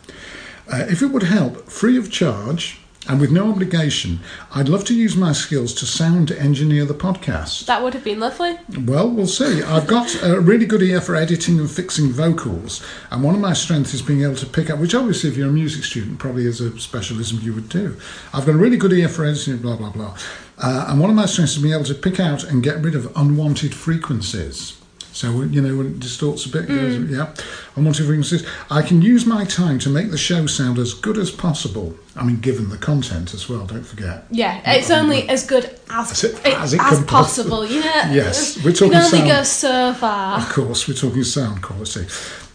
[0.70, 4.20] Uh, if it would help, free of charge, and with no obligation,
[4.54, 7.66] I'd love to use my skills to sound engineer the podcast.
[7.66, 8.58] That would have been lovely.
[8.78, 9.62] Well, we'll see.
[9.62, 13.54] I've got a really good ear for editing and fixing vocals, and one of my
[13.54, 16.46] strengths is being able to pick up, which obviously, if you're a music student, probably
[16.46, 17.96] is a specialism you would do.
[18.32, 20.16] I've got a really good ear for editing, blah, blah, blah.
[20.58, 22.94] Uh, and one of my strengths is being able to pick out and get rid
[22.94, 24.81] of unwanted frequencies.
[25.12, 27.10] So, you know, when it distorts a bit, goes, mm.
[27.10, 27.34] yeah,
[27.76, 28.46] unwanted frequencies.
[28.70, 31.94] I can use my time to make the show sound as good as possible.
[32.16, 34.24] I mean, given the content as well, don't forget.
[34.30, 37.66] Yeah, it's only as good as As it- it- as as, it can possible.
[37.66, 39.30] You Yes, we're You talking can only sound.
[39.30, 40.38] go so far.
[40.38, 42.06] Of course, we're talking sound quality.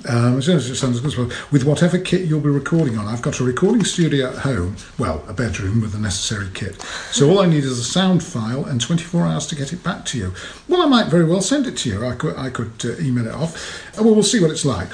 [0.08, 0.36] Um.
[1.52, 5.24] With whatever kit you'll be recording on, I've got a recording studio at home, well,
[5.28, 6.82] a bedroom with the necessary kit.
[7.12, 10.06] So all I need is a sound file and 24 hours to get it back
[10.06, 10.34] to you.
[10.68, 12.06] Well, I might very well send it to you.
[12.06, 13.56] I could, I could uh, email it off.
[13.98, 14.88] Uh, Well, we'll see what it's like.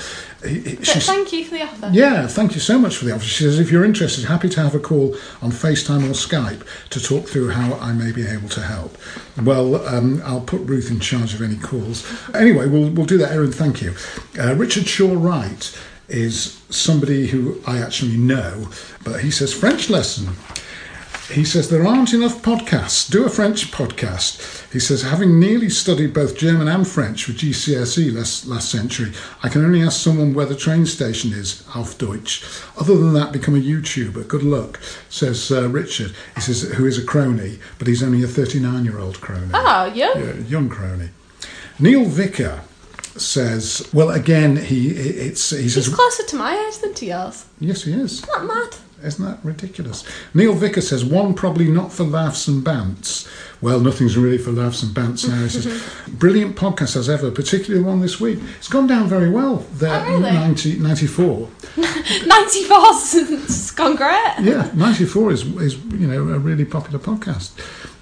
[0.46, 1.90] He- he- But thank you for the offer.
[1.94, 3.24] yeah, thank you so much for the offer.
[3.26, 7.00] She says, if you're interested, happy to have a call on FaceTime or Skype to
[7.02, 8.98] talk through how I may be able to help.
[9.42, 12.04] Well, um, I'll put Ruth in charge of any calls.
[12.34, 13.96] Anyway, we'll, we'll do that, Erin, thank you.
[14.40, 15.76] Uh, Richard Shaw Wright
[16.10, 18.68] is somebody who I actually know,
[19.04, 20.28] but he says, French lesson.
[21.32, 23.10] He says there aren't enough podcasts.
[23.10, 24.70] Do a French podcast.
[24.74, 29.50] He says, having nearly studied both German and French with GCSE last, last century, I
[29.50, 32.44] can only ask someone where the train station is, auf Deutsch.
[32.78, 34.28] Other than that, become a YouTuber.
[34.28, 36.14] Good luck, says uh, Richard.
[36.36, 39.52] He says, who is a crony, but he's only a 39 year old crony.
[39.54, 40.14] Oh, yeah.
[40.18, 41.10] Yeah, young crony.
[41.80, 42.62] Neil Vicker
[43.16, 47.46] says, well, again, he it's he says, He's closer to my age than to yours.
[47.60, 48.24] yes, he is.
[48.24, 48.76] Isn't mad?
[49.04, 50.04] Isn't that ridiculous?
[50.34, 53.28] Neil Vicker says, one probably not for laughs and bants.
[53.62, 55.42] Well, nothing's really for laughs and bants now.
[55.44, 58.40] He says, brilliant podcast as ever, particularly one this week.
[58.58, 59.58] It's gone down very well.
[59.74, 60.32] There, Oh, really?
[60.32, 61.50] 90, 94.
[62.38, 64.34] 94's gone great.
[64.42, 67.52] Yeah, 94 is, is, you know, a really popular podcast.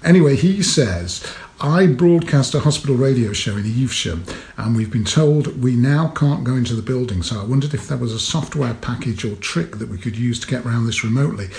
[0.04, 1.24] Anyway, he says,
[1.62, 4.24] I broadcast a hospital radio show in Evesham,
[4.56, 7.22] and we've been told we now can't go into the building.
[7.22, 10.40] So I wondered if there was a software package or trick that we could use
[10.40, 11.50] to get around this remotely.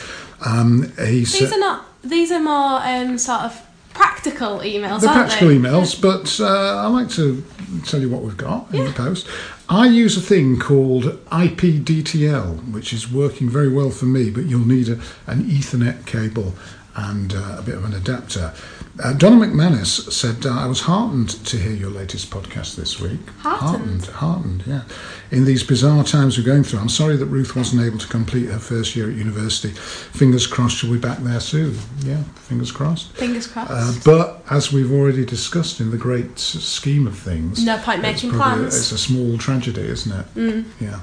[0.46, 1.86] Um, he These are not.
[2.04, 5.56] These are more um, sort of practical emails, the practical they?
[5.56, 7.42] emails, but uh, I like to
[7.86, 9.26] tell you what we've got in the post.
[9.70, 14.68] I use a thing called IPDTL, which is working very well for me, but you'll
[14.68, 16.56] need a, an Ethernet cable
[16.96, 18.54] and uh, a bit of an adapter.
[19.00, 23.28] Uh, Donna McManus said, uh, I was heartened to hear your latest podcast this week.
[23.40, 24.06] Heartened?
[24.06, 24.84] Heartened, heartened, yeah.
[25.32, 28.50] In these bizarre times we're going through, I'm sorry that Ruth wasn't able to complete
[28.50, 29.70] her first year at university.
[29.70, 31.76] Fingers crossed she'll be back there soon.
[32.06, 33.12] Yeah, fingers crossed.
[33.14, 33.72] Fingers crossed.
[33.72, 38.30] Uh, but as we've already discussed in the great scheme of things, No point making
[38.30, 38.76] probably- plans.
[38.78, 40.66] It's a small tragedy, isn't it?
[40.80, 41.00] Yeah.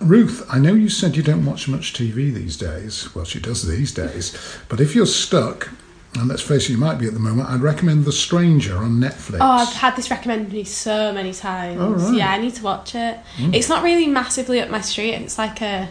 [0.00, 3.12] Ruth, I know you said you don't watch much TV these days.
[3.12, 4.36] Well, she does these days.
[4.68, 5.68] But if you're stuck,
[6.14, 9.00] and let's face it, you might be at the moment, I'd recommend The Stranger on
[9.00, 9.38] Netflix.
[9.40, 11.80] Oh, I've had this recommended to me so many times.
[11.80, 12.14] Oh, right.
[12.14, 13.16] Yeah, I need to watch it.
[13.36, 13.54] Hmm.
[13.54, 15.14] It's not really massively up my street.
[15.14, 15.88] It's like a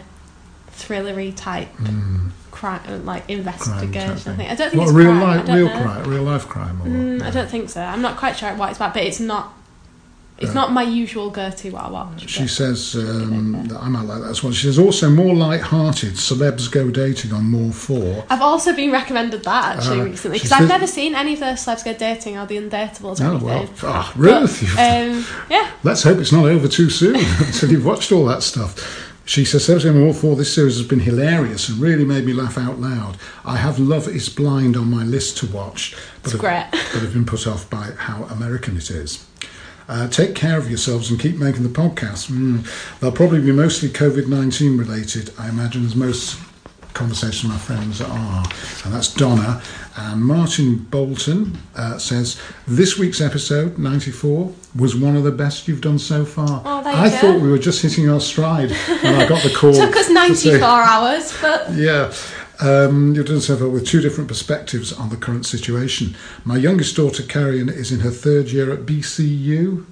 [0.70, 2.28] thrillery type hmm.
[2.52, 3.90] crime, uh, like investigation.
[3.90, 4.50] type I think.
[4.50, 5.20] I don't think what, it's real crime.
[5.38, 5.82] Life, real know.
[5.82, 7.82] crime, real life crime, or Mm, I don't think so.
[7.82, 9.52] I'm not quite sure what it's about, but it's not.
[10.38, 12.28] It's not my usual go-to what I watch.
[12.28, 14.52] She says um, that I might like that as well.
[14.52, 16.14] She says also more light-hearted.
[16.14, 18.24] Celebs go dating on more four.
[18.28, 21.46] I've also been recommended that actually Uh, recently because I've never seen any of the
[21.54, 23.46] celebs go dating or the undateables or Oh anything.
[23.46, 27.70] well, ah, But, Ruth, you've- um, yeah, Let's hope it's not over too soon until
[27.70, 29.10] you've watched all that stuff.
[29.24, 32.32] She says, Celebs Go More 4, this series has been hilarious and really made me
[32.32, 33.16] laugh out loud.
[33.44, 36.66] I have Love is Blind on my list to watch, but, It's have, great.
[36.72, 39.24] but have been put off by how American it is.
[39.88, 42.30] Uh, take care of yourselves and keep making the podcast.
[42.30, 42.66] Mm,
[43.00, 46.38] they'll probably be mostly COVID 19 related, I imagine, as most
[46.94, 48.44] conversations with my friends are.
[48.84, 49.62] And that's Donna.
[49.96, 55.80] And Martin Bolton uh, says, This week's episode, 94, was one of the best you've
[55.82, 56.62] done so far.
[56.64, 57.16] Oh, I go.
[57.16, 59.72] thought we were just hitting our stride when I got the call.
[59.74, 62.12] took us 94 say- hours, but yeah.
[62.62, 66.14] Um, you've done so far with two different perspectives on the current situation.
[66.44, 69.84] My youngest daughter, Carrion, is in her third year at BCU,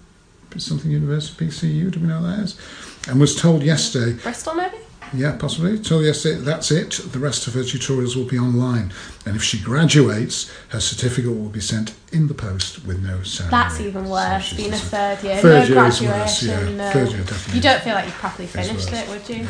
[0.57, 2.61] something University, BCU, do we know what that is?
[3.09, 4.77] And was told yesterday, Bristol maybe.
[5.13, 8.93] yeah, possibly, told yesterday that's it, the rest of her tutorials will be online.
[9.27, 13.63] And if she graduates, her certificate will be sent in the post with no ceremony.
[13.63, 14.45] That's even worse.
[14.45, 16.09] she's being a third year, Third no year is graduation.
[16.09, 16.77] worse, yeah.
[16.77, 16.91] no.
[16.93, 19.47] Third year definitely You don't feel like you've properly finished it, would you?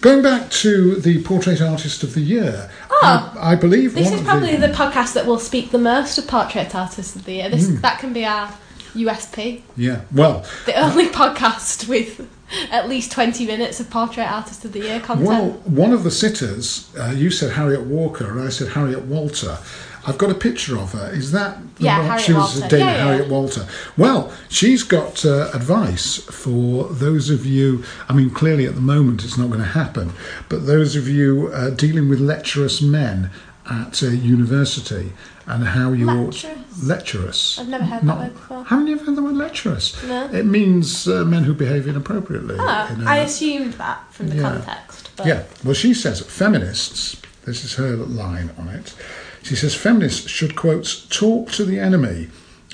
[0.00, 3.34] Going back to the Portrait Artist of the Year, Oh.
[3.38, 6.74] I, I believe This is probably the podcast that will speak the most of Portrait
[6.74, 7.48] Artists of the Year.
[7.50, 7.76] This Hmm.
[7.80, 8.52] that can be our
[8.94, 9.62] USP.
[9.76, 12.28] Yeah, well, The only podcast with
[12.72, 15.28] at least 20 minutes of Portrait Artist of the Year content.
[15.28, 19.58] Well, one of the sitters, uh, you said Harriet Walker, and I said Harriet Walter.
[20.06, 21.10] I've got a picture of her.
[21.12, 22.02] Is that the Yeah?
[22.02, 22.76] Harriet she was Walter.
[22.76, 23.04] Dame Yeah, yeah.
[23.04, 23.66] Harriet Walter.
[23.96, 27.84] Well, she's got uh, advice for those of you.
[28.08, 30.12] I mean, clearly at the moment it's not going to happen,
[30.48, 33.30] but those of you uh, dealing with lecherous men
[33.70, 35.12] at uh, university
[35.46, 36.44] and how you ought
[36.82, 37.58] lecherous.
[37.58, 38.64] I've never heard that word before.
[38.64, 40.00] Haven't you heard the word lecherous?
[40.04, 40.26] No.
[40.32, 42.56] It means uh, men who behave inappropriately.
[42.58, 44.42] Oh, in I a- assumed that from the Yeah.
[44.42, 45.10] context.
[45.16, 48.94] But yeah, well, she says feminists, this is her line on it.
[49.42, 52.28] She says feminists should, quote, talk to the enemy.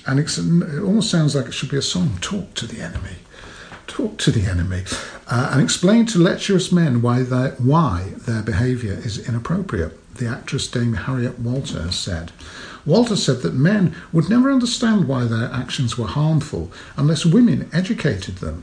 [0.07, 0.38] And it
[0.83, 3.16] almost sounds like it should be a song talk to the enemy.
[3.87, 4.85] Talk to the enemy.
[5.29, 9.98] Uh, and explain to lecherous men why, why their behaviour is inappropriate.
[10.16, 12.33] The actress Dame Harriet Walter has said.
[12.85, 18.37] Walter said that men would never understand why their actions were harmful unless women educated
[18.37, 18.62] them.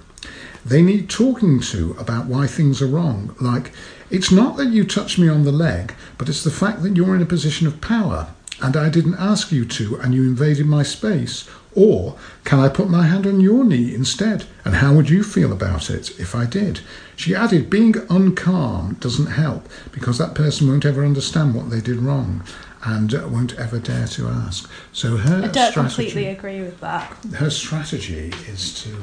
[0.66, 3.72] They need talking to about why things are wrong, like,
[4.10, 7.16] it's not that you touched me on the leg, but it's the fact that you're
[7.16, 8.28] in a position of power
[8.62, 11.50] and I didn't ask you to and you invaded my space.
[11.76, 14.46] Or, can I put my hand on your knee instead?
[14.64, 16.82] And how would you feel about it if I did?
[17.16, 21.98] She added, being uncalm doesn't help because that person won't ever understand what they did
[21.98, 22.44] wrong
[22.86, 24.70] and uh, won't ever dare to ask.
[24.92, 27.12] So her I don't strategy completely agree with that.
[27.36, 28.96] her strategy is to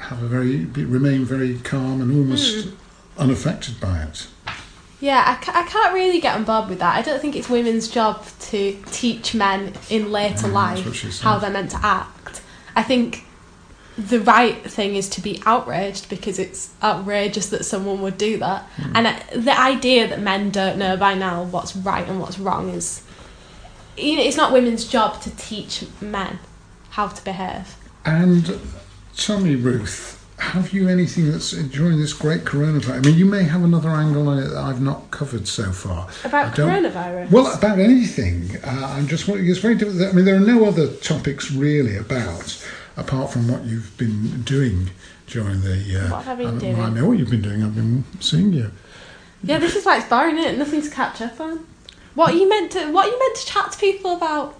[0.00, 2.70] have a very remain very calm and almost Hmm.
[3.18, 4.26] unaffected by it.
[5.00, 6.96] Yeah, I, ca- I can't really get on board with that.
[6.96, 11.06] I don't think it's women's job to teach men in later Mm, that's what she
[11.08, 12.40] life how they're meant to act.
[12.74, 13.24] I think
[13.98, 18.62] the right thing is to be outraged because it's outrageous that someone would do that.
[18.76, 18.92] Hmm.
[18.96, 22.70] And I, the idea that men don't know by now what's right and what's wrong
[22.70, 23.02] is.
[23.96, 26.40] You know, it's not women's job to teach men
[26.90, 27.76] how to behave.
[28.04, 28.58] And
[29.16, 32.96] tell me, Ruth, have you anything that's during this great coronavirus?
[32.96, 36.08] I mean, you may have another angle on it that I've not covered so far.
[36.24, 37.30] About coronavirus?
[37.30, 38.56] Well, about anything.
[38.64, 39.48] Uh, I'm just wondering.
[39.48, 40.08] It's very difficult.
[40.08, 42.64] I mean, there are no other topics really about
[42.96, 44.90] apart from what you've been doing
[45.26, 46.04] during the.
[46.06, 46.80] Uh, What have I been I, doing?
[46.80, 47.62] I know what you've been doing.
[47.62, 48.70] I've been seeing you.
[49.42, 50.58] Yeah, this is like isn't it?
[50.58, 51.66] Nothing to catch up on.
[52.14, 54.58] What are you meant to What are you meant to chat to people about?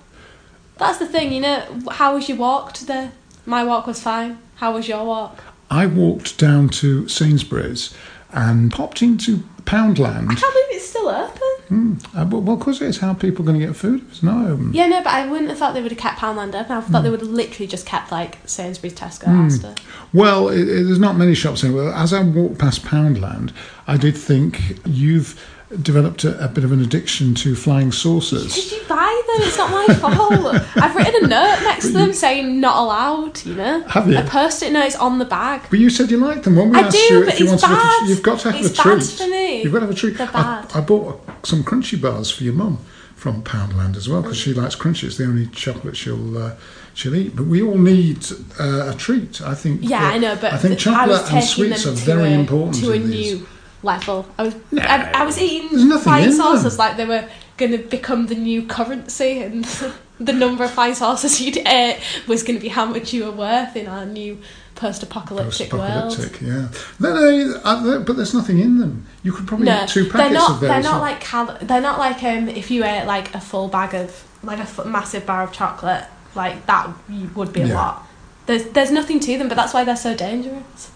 [0.76, 1.80] That's the thing, you know.
[1.90, 3.10] How was your walk today?
[3.46, 4.38] My walk was fine.
[4.56, 5.42] How was your walk?
[5.70, 7.94] I walked down to Sainsbury's
[8.32, 10.30] and popped into Poundland.
[10.30, 11.40] I can't believe it's still open.
[11.68, 11.94] Hmm.
[12.14, 14.46] Uh, but- well, because it's how people are going to get food if it's not
[14.46, 14.74] open.
[14.74, 16.72] Yeah, no, but I wouldn't have thought they would have kept Poundland open.
[16.72, 17.12] I thought they hmm.
[17.12, 19.46] would have literally just kept like Sainsbury's, Tesco, hmm.
[19.46, 19.78] Asda.
[20.12, 21.62] Well, it, it- there's not many shops.
[21.62, 23.52] Well, as I walked past Poundland,
[23.86, 25.40] I did think you've
[25.82, 28.54] developed a, a bit of an addiction to flying saucers.
[28.54, 29.46] Did you buy them?
[29.46, 30.54] It's not my fault.
[30.76, 33.44] I've written a note next to them saying not allowed.
[33.44, 34.18] You know, Have you?
[34.18, 35.62] A post-it note on the bag.
[35.70, 37.64] But you said you liked them when we I asked do, you if you wanted.
[37.64, 38.08] A, bad.
[38.08, 38.96] you've got to have It's a treat.
[38.98, 39.62] It's bad for me.
[39.62, 40.16] You've got to have a treat.
[40.16, 40.72] They're I, bad.
[40.74, 42.78] I bought some crunchy bars for your mum
[43.16, 45.04] from Poundland as well because she likes crunchy.
[45.04, 46.56] It's the only chocolate she'll uh,
[46.92, 47.34] she'll eat.
[47.34, 48.24] But we all need
[48.60, 49.40] uh, a treat.
[49.40, 49.80] I think.
[49.82, 52.94] Yeah, I know, but I think chocolate and sweets are very a, important to a
[52.94, 53.40] in these.
[53.40, 53.46] new
[53.84, 54.26] level.
[54.38, 55.68] I was No, I, I was eating
[55.98, 56.76] flying in them.
[56.78, 59.64] like they were going to become the new currency, and
[60.20, 63.30] the number of flying saucers you'd eat was going to be how much you were
[63.32, 64.38] worth in our new
[64.74, 66.14] post-apocalyptic, world.
[66.14, 66.68] Post-apocalyptic, yeah.
[66.98, 69.06] No, no, but there's nothing in them.
[69.22, 70.50] You could probably No, eat two they're packets not.
[70.52, 70.68] of those.
[70.68, 73.94] They're not like cal- They're not like um, if you ate like a full bag
[73.94, 76.88] of like a f- massive bar of chocolate, like that
[77.34, 77.74] would be a Yeah.
[77.74, 78.06] lot.
[78.46, 80.90] There's there's nothing to them, but that's why they're so dangerous.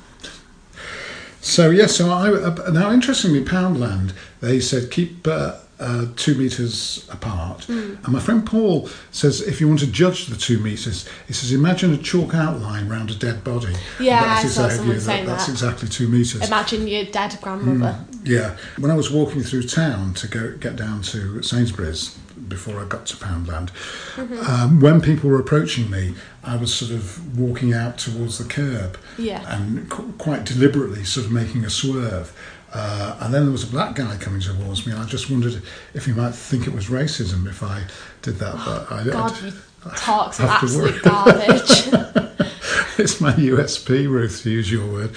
[1.41, 7.07] So yes, so I uh, now interestingly, Poundland they said keep uh, uh, two meters
[7.11, 7.95] apart, Hmm.
[8.05, 11.53] and my friend Paul says if you want to judge the two meters, he says
[11.53, 13.75] imagine a chalk outline round a dead body.
[14.01, 15.53] Yeah, that's I his saw someone that- saying That's that.
[15.53, 16.43] exactly two meters.
[16.47, 17.97] Imagine your dead grandmother.
[18.25, 22.19] Yeah, when I was walking through town to go get down to Sainsbury's
[22.49, 23.71] before I got to Poundland,
[24.17, 24.41] Mm-hmm.
[24.51, 28.99] um, when people were approaching me, I was sort of walking out towards the curb
[29.19, 29.45] Yeah.
[29.55, 32.33] and qu- quite deliberately sort of making a swerve.
[32.73, 34.93] Uh, and then there was a black guy coming towards me.
[34.93, 35.63] And I just wondered
[35.95, 37.85] if he might think it was racism if I
[38.23, 38.55] did that.
[38.57, 39.53] But I, God, I, you
[39.97, 41.89] talk some absolute garbage.
[42.99, 45.17] it's my USP, Ruth, to use your word.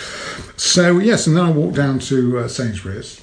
[0.58, 3.22] So yes, and then I walked down to uh, Sainsbury's.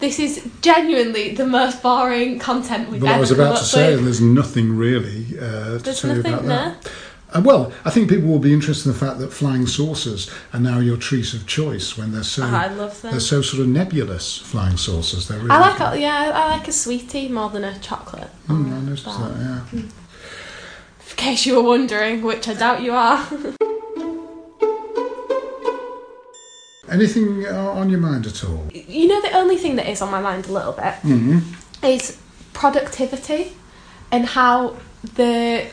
[0.00, 3.64] This is genuinely the most boring content we've ever Well, ever I was about to
[3.64, 4.04] say, with.
[4.04, 6.76] there's nothing really uh, to There's tell you nothing about there.
[6.82, 6.92] that.
[7.32, 10.58] Uh, well, I think people will be interested in the fact that flying saucers are
[10.58, 13.12] now your treat of choice when they're so Oh, I love them.
[13.12, 15.28] they're so sort of nebulous flying saucers.
[15.28, 15.92] They're really I like good.
[15.92, 18.30] a, yeah, I like a sweetie more than a chocolate.
[18.48, 19.36] Mm, I noticed that.
[19.72, 19.80] Yeah.
[19.80, 23.24] In case you were wondering, which I doubt you are.
[26.90, 28.66] Anything uh, on your mind at all?
[28.72, 30.94] You know, the only thing that is on my mind a little bit
[31.84, 32.18] is
[32.52, 33.52] productivity
[34.10, 34.76] and how
[35.14, 35.66] the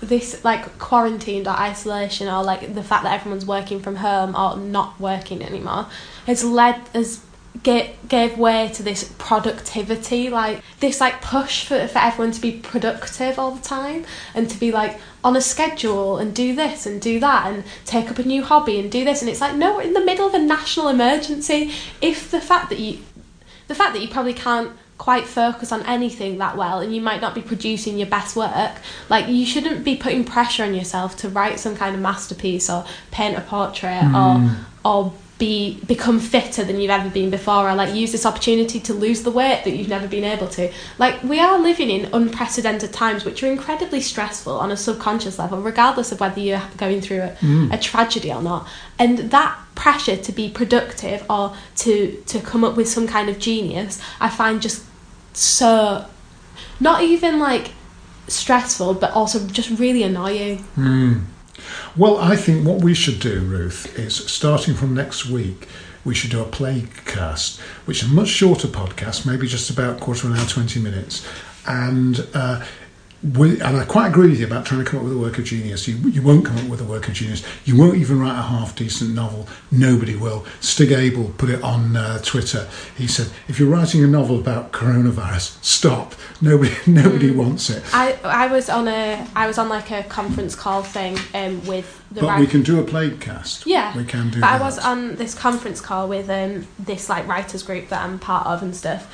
[0.00, 4.56] this like quarantine or isolation or like the fact that everyone's working from home or
[4.56, 5.86] not working anymore
[6.26, 7.20] has led has
[7.62, 12.52] gave, gave way to this productivity like this like push for, for everyone to be
[12.52, 17.00] productive all the time and to be like on a schedule and do this and
[17.00, 19.22] do that and take up a new hobby and do this.
[19.22, 21.72] And it's like no we're in the middle of a national emergency.
[22.00, 22.98] If the fact that you
[23.68, 27.20] the fact that you probably can't quite focus on anything that well and you might
[27.20, 28.72] not be producing your best work
[29.10, 32.84] like you shouldn't be putting pressure on yourself to write some kind of masterpiece or
[33.10, 34.56] paint a portrait or mm.
[34.84, 38.94] or be become fitter than you've ever been before or like use this opportunity to
[38.94, 40.72] lose the weight that you've never been able to.
[40.98, 45.60] Like we are living in unprecedented times which are incredibly stressful on a subconscious level
[45.60, 47.72] regardless of whether you're going through a, mm.
[47.74, 48.68] a tragedy or not.
[48.98, 53.38] And that pressure to be productive or to to come up with some kind of
[53.38, 54.84] genius i find just
[55.32, 56.06] so
[56.80, 57.72] not even like
[58.28, 61.18] stressful but also just really annoying hmm.
[61.96, 65.68] Well, I think what we should do, Ruth, is starting from next week,
[66.04, 70.26] we should do a playcast, which is a much shorter podcast, maybe just about quarter
[70.26, 71.26] of an hour, 20 minutes.
[71.66, 72.64] And uh,
[73.24, 75.44] and I quite agree with you about trying to come up with a work of
[75.44, 75.88] genius.
[75.88, 77.42] You, you won't come up with a work of genius.
[77.64, 79.48] You won't even write a half decent novel.
[79.70, 80.44] Nobody will.
[80.60, 82.68] Stig Abell put it on uh, Twitter.
[82.96, 86.14] He said, if you're writing a novel about coronavirus, stop.
[86.42, 87.82] Nobody, nobody wants it.
[87.94, 92.02] I I was on a I was on like a conference call thing um with
[92.10, 93.64] the But we can do a playcast.
[93.66, 94.60] yeah we can do but that.
[94.60, 98.46] I was on this conference call with um this like writers group that I'm part
[98.46, 99.10] of and stuff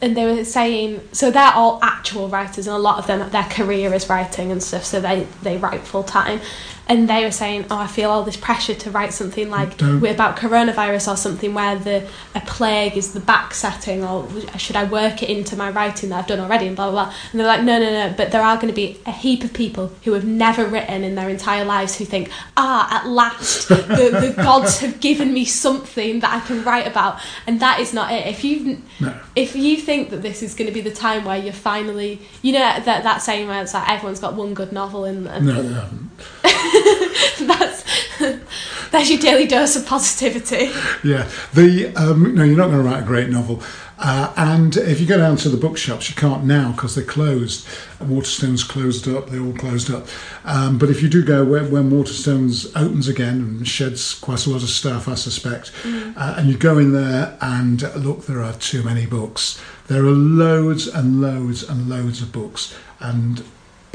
[0.00, 3.44] and they were saying so they're all actual writers and a lot of them their
[3.44, 6.40] career is writing and stuff so they they write full time
[6.88, 10.04] and they were saying oh I feel all this pressure to write something like Don't.
[10.06, 14.28] about coronavirus or something where the a plague is the back setting or
[14.58, 17.14] should I work it into my writing that I've done already and blah blah blah
[17.32, 19.52] and they're like no no no but there are going to be a heap of
[19.52, 23.74] people who have never written in their entire lives who think ah at last the,
[24.34, 28.12] the gods have given me something that I can write about and that is not
[28.12, 29.14] it if you No.
[29.36, 32.52] if you think that this is going to be the time where you're finally you
[32.52, 35.62] know that that saying where it's like everyone's got one good novel in them No,
[35.62, 36.10] they haven't.
[37.46, 37.84] that's
[38.90, 40.70] that's your daily dose of positivity
[41.04, 43.62] Yeah, the um, no, you're not going to write a great novel.
[44.00, 47.66] Uh, and if you go down to the bookshops, you can't now because they're closed.
[48.00, 50.06] Waterstone's closed up; they're all closed up.
[50.44, 54.50] Um, but if you do go when, when Waterstone's opens again and sheds quite a
[54.50, 58.54] lot of stuff, I suspect, uh, and you go in there and look, there are
[58.54, 59.60] too many books.
[59.88, 63.42] There are loads and loads and loads of books, and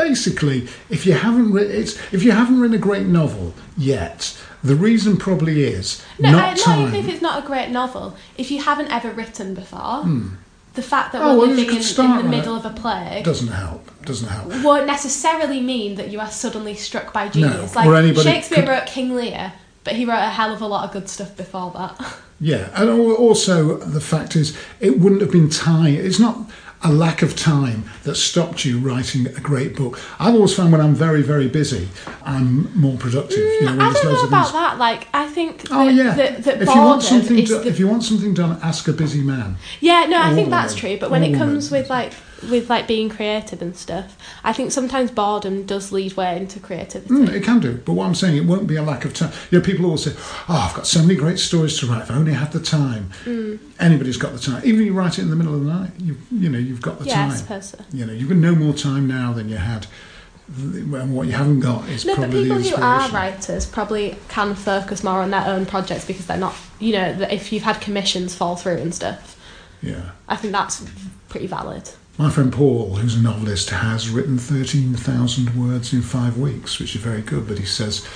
[0.03, 4.75] basically, if you haven't written, it's, if you haven't written a great novel yet, the
[4.75, 6.79] reason probably is No, not time.
[6.79, 8.15] not even if it's not a great novel.
[8.37, 10.27] If you haven't ever written before, hmm.
[10.73, 13.49] the fact that Oh, we're well, living in, in the middle of a plague doesn't
[13.49, 13.89] help.
[14.05, 14.63] Doesn't help.
[14.63, 17.75] won't necessarily mean that you are suddenly struck by genius.
[17.75, 20.85] No, like Shakespeare could- wrote King Lear, but he wrote a hell of a lot
[20.85, 22.15] of good stuff before that.
[22.39, 25.93] Yeah, and also the fact is, it wouldn't have been time.
[25.93, 26.37] It's not
[26.83, 29.99] a lack of time that stopped you writing a great book.
[30.19, 31.87] I've always found when I'm very, very busy,
[32.23, 33.37] I'm more productive.
[33.37, 34.77] you mm, know, I don't know about that.
[34.77, 36.13] Like, I think Oh that, yeah.
[36.13, 38.93] that, that if you want something, do, the if you want something done, ask a
[38.93, 39.55] busy man.
[39.79, 40.97] Yeah, no, I think that's true.
[40.99, 41.75] But when it comes it.
[41.75, 42.13] with like
[42.49, 47.13] with like being creative and stuff, I think sometimes boredom does lead way into creativity.
[47.13, 49.31] Mm, it can do, but what I'm saying, it won't be a lack of time.
[49.51, 50.13] You know, people always say,
[50.49, 52.03] "Oh, I've got so many great stories to write.
[52.03, 53.59] If I only had the time." Mm.
[53.79, 54.61] Anybody's got the time.
[54.65, 56.81] Even if you write it in the middle of the night, you you know, you've
[56.81, 57.37] got the Yeah, I time.
[57.37, 57.79] suppose so.
[57.91, 59.87] You know, you've got no more time now than you had.
[60.57, 64.17] And what you haven't got is No, but probably people the who are writers probably
[64.27, 67.79] can focus more on their own projects because they're not, you know, if you've had
[67.79, 69.37] commissions fall through and stuff,
[69.81, 70.11] Yeah.
[70.27, 70.83] I think that's
[71.29, 71.89] pretty valid.
[72.17, 77.01] My friend Paul, who's a novelist, has written 13,000 words in five weeks, which is
[77.01, 78.07] very good, but he says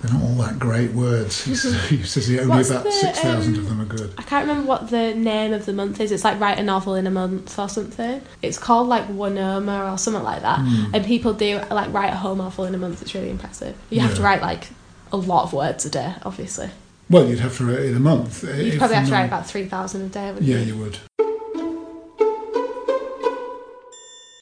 [0.00, 1.44] they're not all that great words.
[1.44, 4.12] He says, he says only What's about the, 6,000 um, of them are good.
[4.18, 6.12] I can't remember what the name of the month is.
[6.12, 8.20] It's like write a novel in a month or something.
[8.42, 10.60] It's called like Wanoma or something like that.
[10.60, 10.94] Hmm.
[10.94, 13.00] And people do like write a whole novel in a month.
[13.00, 13.74] It's really impressive.
[13.88, 14.68] You have to write like
[15.10, 16.68] a lot of words a day, obviously.
[17.08, 18.44] Well, you'd have to write in a month.
[18.44, 20.74] You if probably have to write about 3,000 a day, wouldn't Yeah, you?
[20.74, 20.98] you would.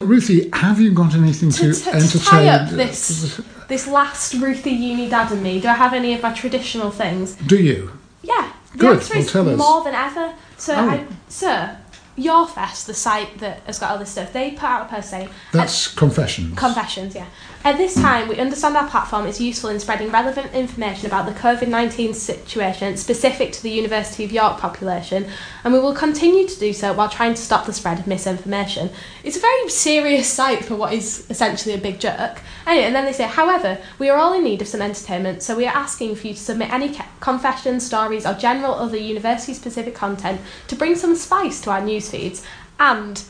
[0.07, 2.19] Ruthie, have you got anything to, To, to, entertain?
[2.21, 6.21] tie up this this last Ruthie Uni Dad and me, do I have any of
[6.21, 7.35] my traditional things?
[7.35, 7.91] Do you?
[8.23, 8.51] Yeah.
[8.73, 9.57] The Good, answer well, is tell us.
[9.57, 10.33] more than ever.
[10.57, 10.89] So, Oh.
[10.89, 11.77] I, sir,
[12.17, 15.29] Yourfest, the site that has got all this stuff, they put out a post saying
[15.51, 16.57] That's confessions.
[16.57, 17.25] Confessions, yeah.
[17.67, 21.33] At this time, we understand our platform is useful in spreading relevant information about the
[21.33, 25.27] COVID 19 situation specific to the University of York population,
[25.65, 28.89] and we will continue to do so while trying to stop the spread of misinformation.
[29.25, 32.39] It's a very serious site for what is essentially a big joke.
[32.65, 35.53] Anyway, and then they say, however, we are all in need of some entertainment, so
[35.53, 39.53] we are asking for you to submit any ca- confessions, stories, or general other university
[39.53, 40.39] specific content
[40.69, 42.45] to bring some spice to our news feeds.
[42.79, 43.21] And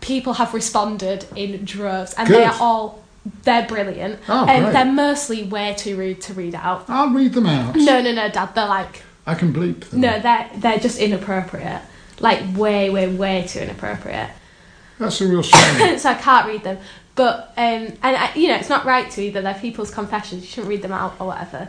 [0.00, 3.01] people have responded in droves, and they are all
[3.44, 4.20] they're brilliant.
[4.28, 4.72] Oh, and great.
[4.72, 6.84] they're mostly way too rude to read out.
[6.88, 7.76] I'll read them out.
[7.76, 8.54] No, no, no, Dad.
[8.54, 10.00] They're like I can bleep them.
[10.00, 11.82] no, they're they're just inappropriate.
[12.20, 14.30] Like way, way, way too inappropriate.
[14.98, 15.98] That's a real shame.
[15.98, 16.78] so I can't read them.
[17.14, 19.42] But um, and I, you know, it's not right to either.
[19.42, 20.42] They're people's confessions.
[20.42, 21.68] You shouldn't read them out or whatever.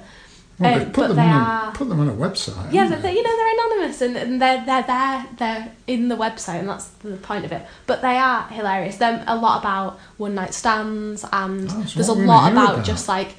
[0.60, 1.70] Well, Um, put but them they on are.
[1.70, 2.72] a, put them on a website.
[2.72, 6.16] Yeah, but they, you know they're anonymous and, and they're they're there they're in the
[6.16, 7.66] website and that's the point of it.
[7.88, 8.98] But they are hilarious.
[8.98, 12.86] They're a lot about one night stands and Oh, there's a lot about, about.
[12.86, 13.36] just like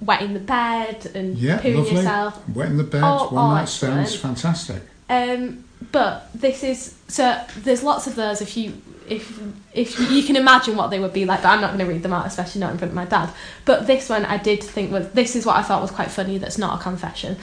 [0.00, 1.94] wetting the bed and Yeah, pooing lovely.
[1.96, 2.48] yourself.
[2.54, 4.82] Wetting the bed, All- one all night stands, fantastic.
[5.08, 8.40] Um, but this is so there's lots of those.
[8.40, 8.74] If you
[9.10, 9.40] if
[9.72, 12.02] if you can imagine what they would be like, but I'm not going to read
[12.02, 13.30] them out, especially not in front of my dad.
[13.64, 16.38] But this one I did think was this is what I thought was quite funny.
[16.38, 17.36] That's not a confession.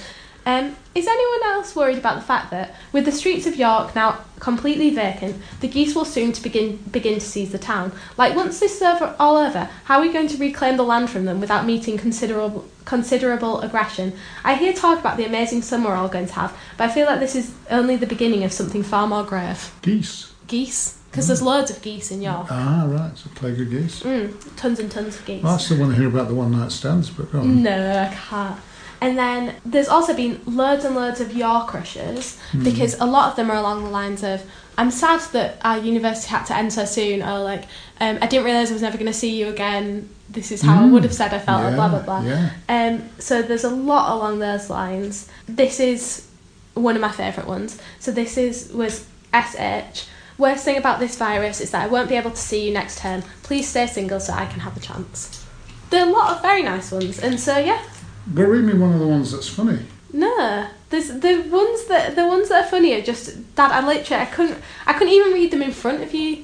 [0.48, 4.20] Um, is anyone else worried about the fact that with the streets of York now
[4.40, 7.92] completely vacant, the geese will soon to begin begin to seize the town?
[8.16, 11.10] Like once this is over, all over, how are we going to reclaim the land
[11.10, 14.14] from them without meeting considerable considerable aggression?
[14.44, 17.08] I hear talk about the amazing summer we're all going to have, but I feel
[17.08, 19.74] like this is only the beginning of something far more grave.
[19.82, 20.32] Geese.
[20.46, 22.48] Geese, because there's loads of geese in York.
[22.50, 24.04] Ah, right, so plague of geese.
[24.04, 25.46] Mm, tons and tons of geese.
[25.46, 27.64] I still want to hear about the one night stands, but go on.
[27.64, 28.60] No, I can't.
[29.00, 33.36] And then there's also been loads and loads of York rushes because a lot of
[33.36, 34.44] them are along the lines of
[34.78, 37.64] I'm sad that our university had to end so soon, or like
[38.02, 40.10] um, I didn't realise I was never going to see you again.
[40.30, 42.22] This is how I would have said I felt, or blah blah blah.
[42.24, 42.50] Yeah.
[42.68, 45.30] Um, so there's a lot along those lines.
[45.48, 46.28] This is
[46.74, 47.80] one of my favourite ones.
[48.00, 50.08] So this is was SH.
[50.38, 53.00] Worst thing about this virus is that I won't be able to see you next
[53.00, 53.24] term.
[53.44, 55.46] Please stay single so I can have a chance.
[55.90, 57.82] There are a lot of very nice ones, and so yeah,
[58.28, 59.80] But read me one of the ones that's funny.
[60.12, 64.22] no, there's the ones that the ones that are funny are just that I literally
[64.24, 64.58] I couldn't
[64.88, 66.44] I couldn't even read them in front of you.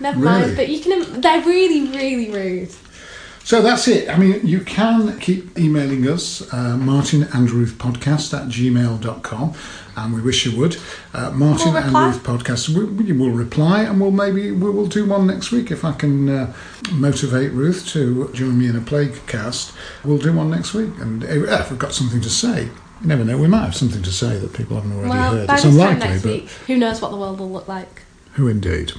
[0.00, 0.40] Never Really?
[0.40, 1.20] mind, but you can.
[1.20, 2.70] They're really really rude.
[3.44, 4.08] So that's it.
[4.08, 9.54] I mean, you can keep emailing us, uh, Martin and Ruth Podcast at gmail.com,
[9.96, 10.76] and we wish you would.
[11.14, 12.14] Uh, Martin We'll and.
[12.14, 15.70] Ruth Podcast, we, we will reply, and we'll maybe we will do one next week
[15.70, 16.54] if I can uh,
[16.92, 19.74] motivate Ruth to join me in a plague cast.
[20.04, 23.24] We'll do one next week, and if if we've got something to say, you never
[23.24, 25.50] know, we might have something to say that people haven't already well, heard.
[25.50, 28.02] It's unlikely, but week, who knows what the world will look like?
[28.36, 28.92] who indeed?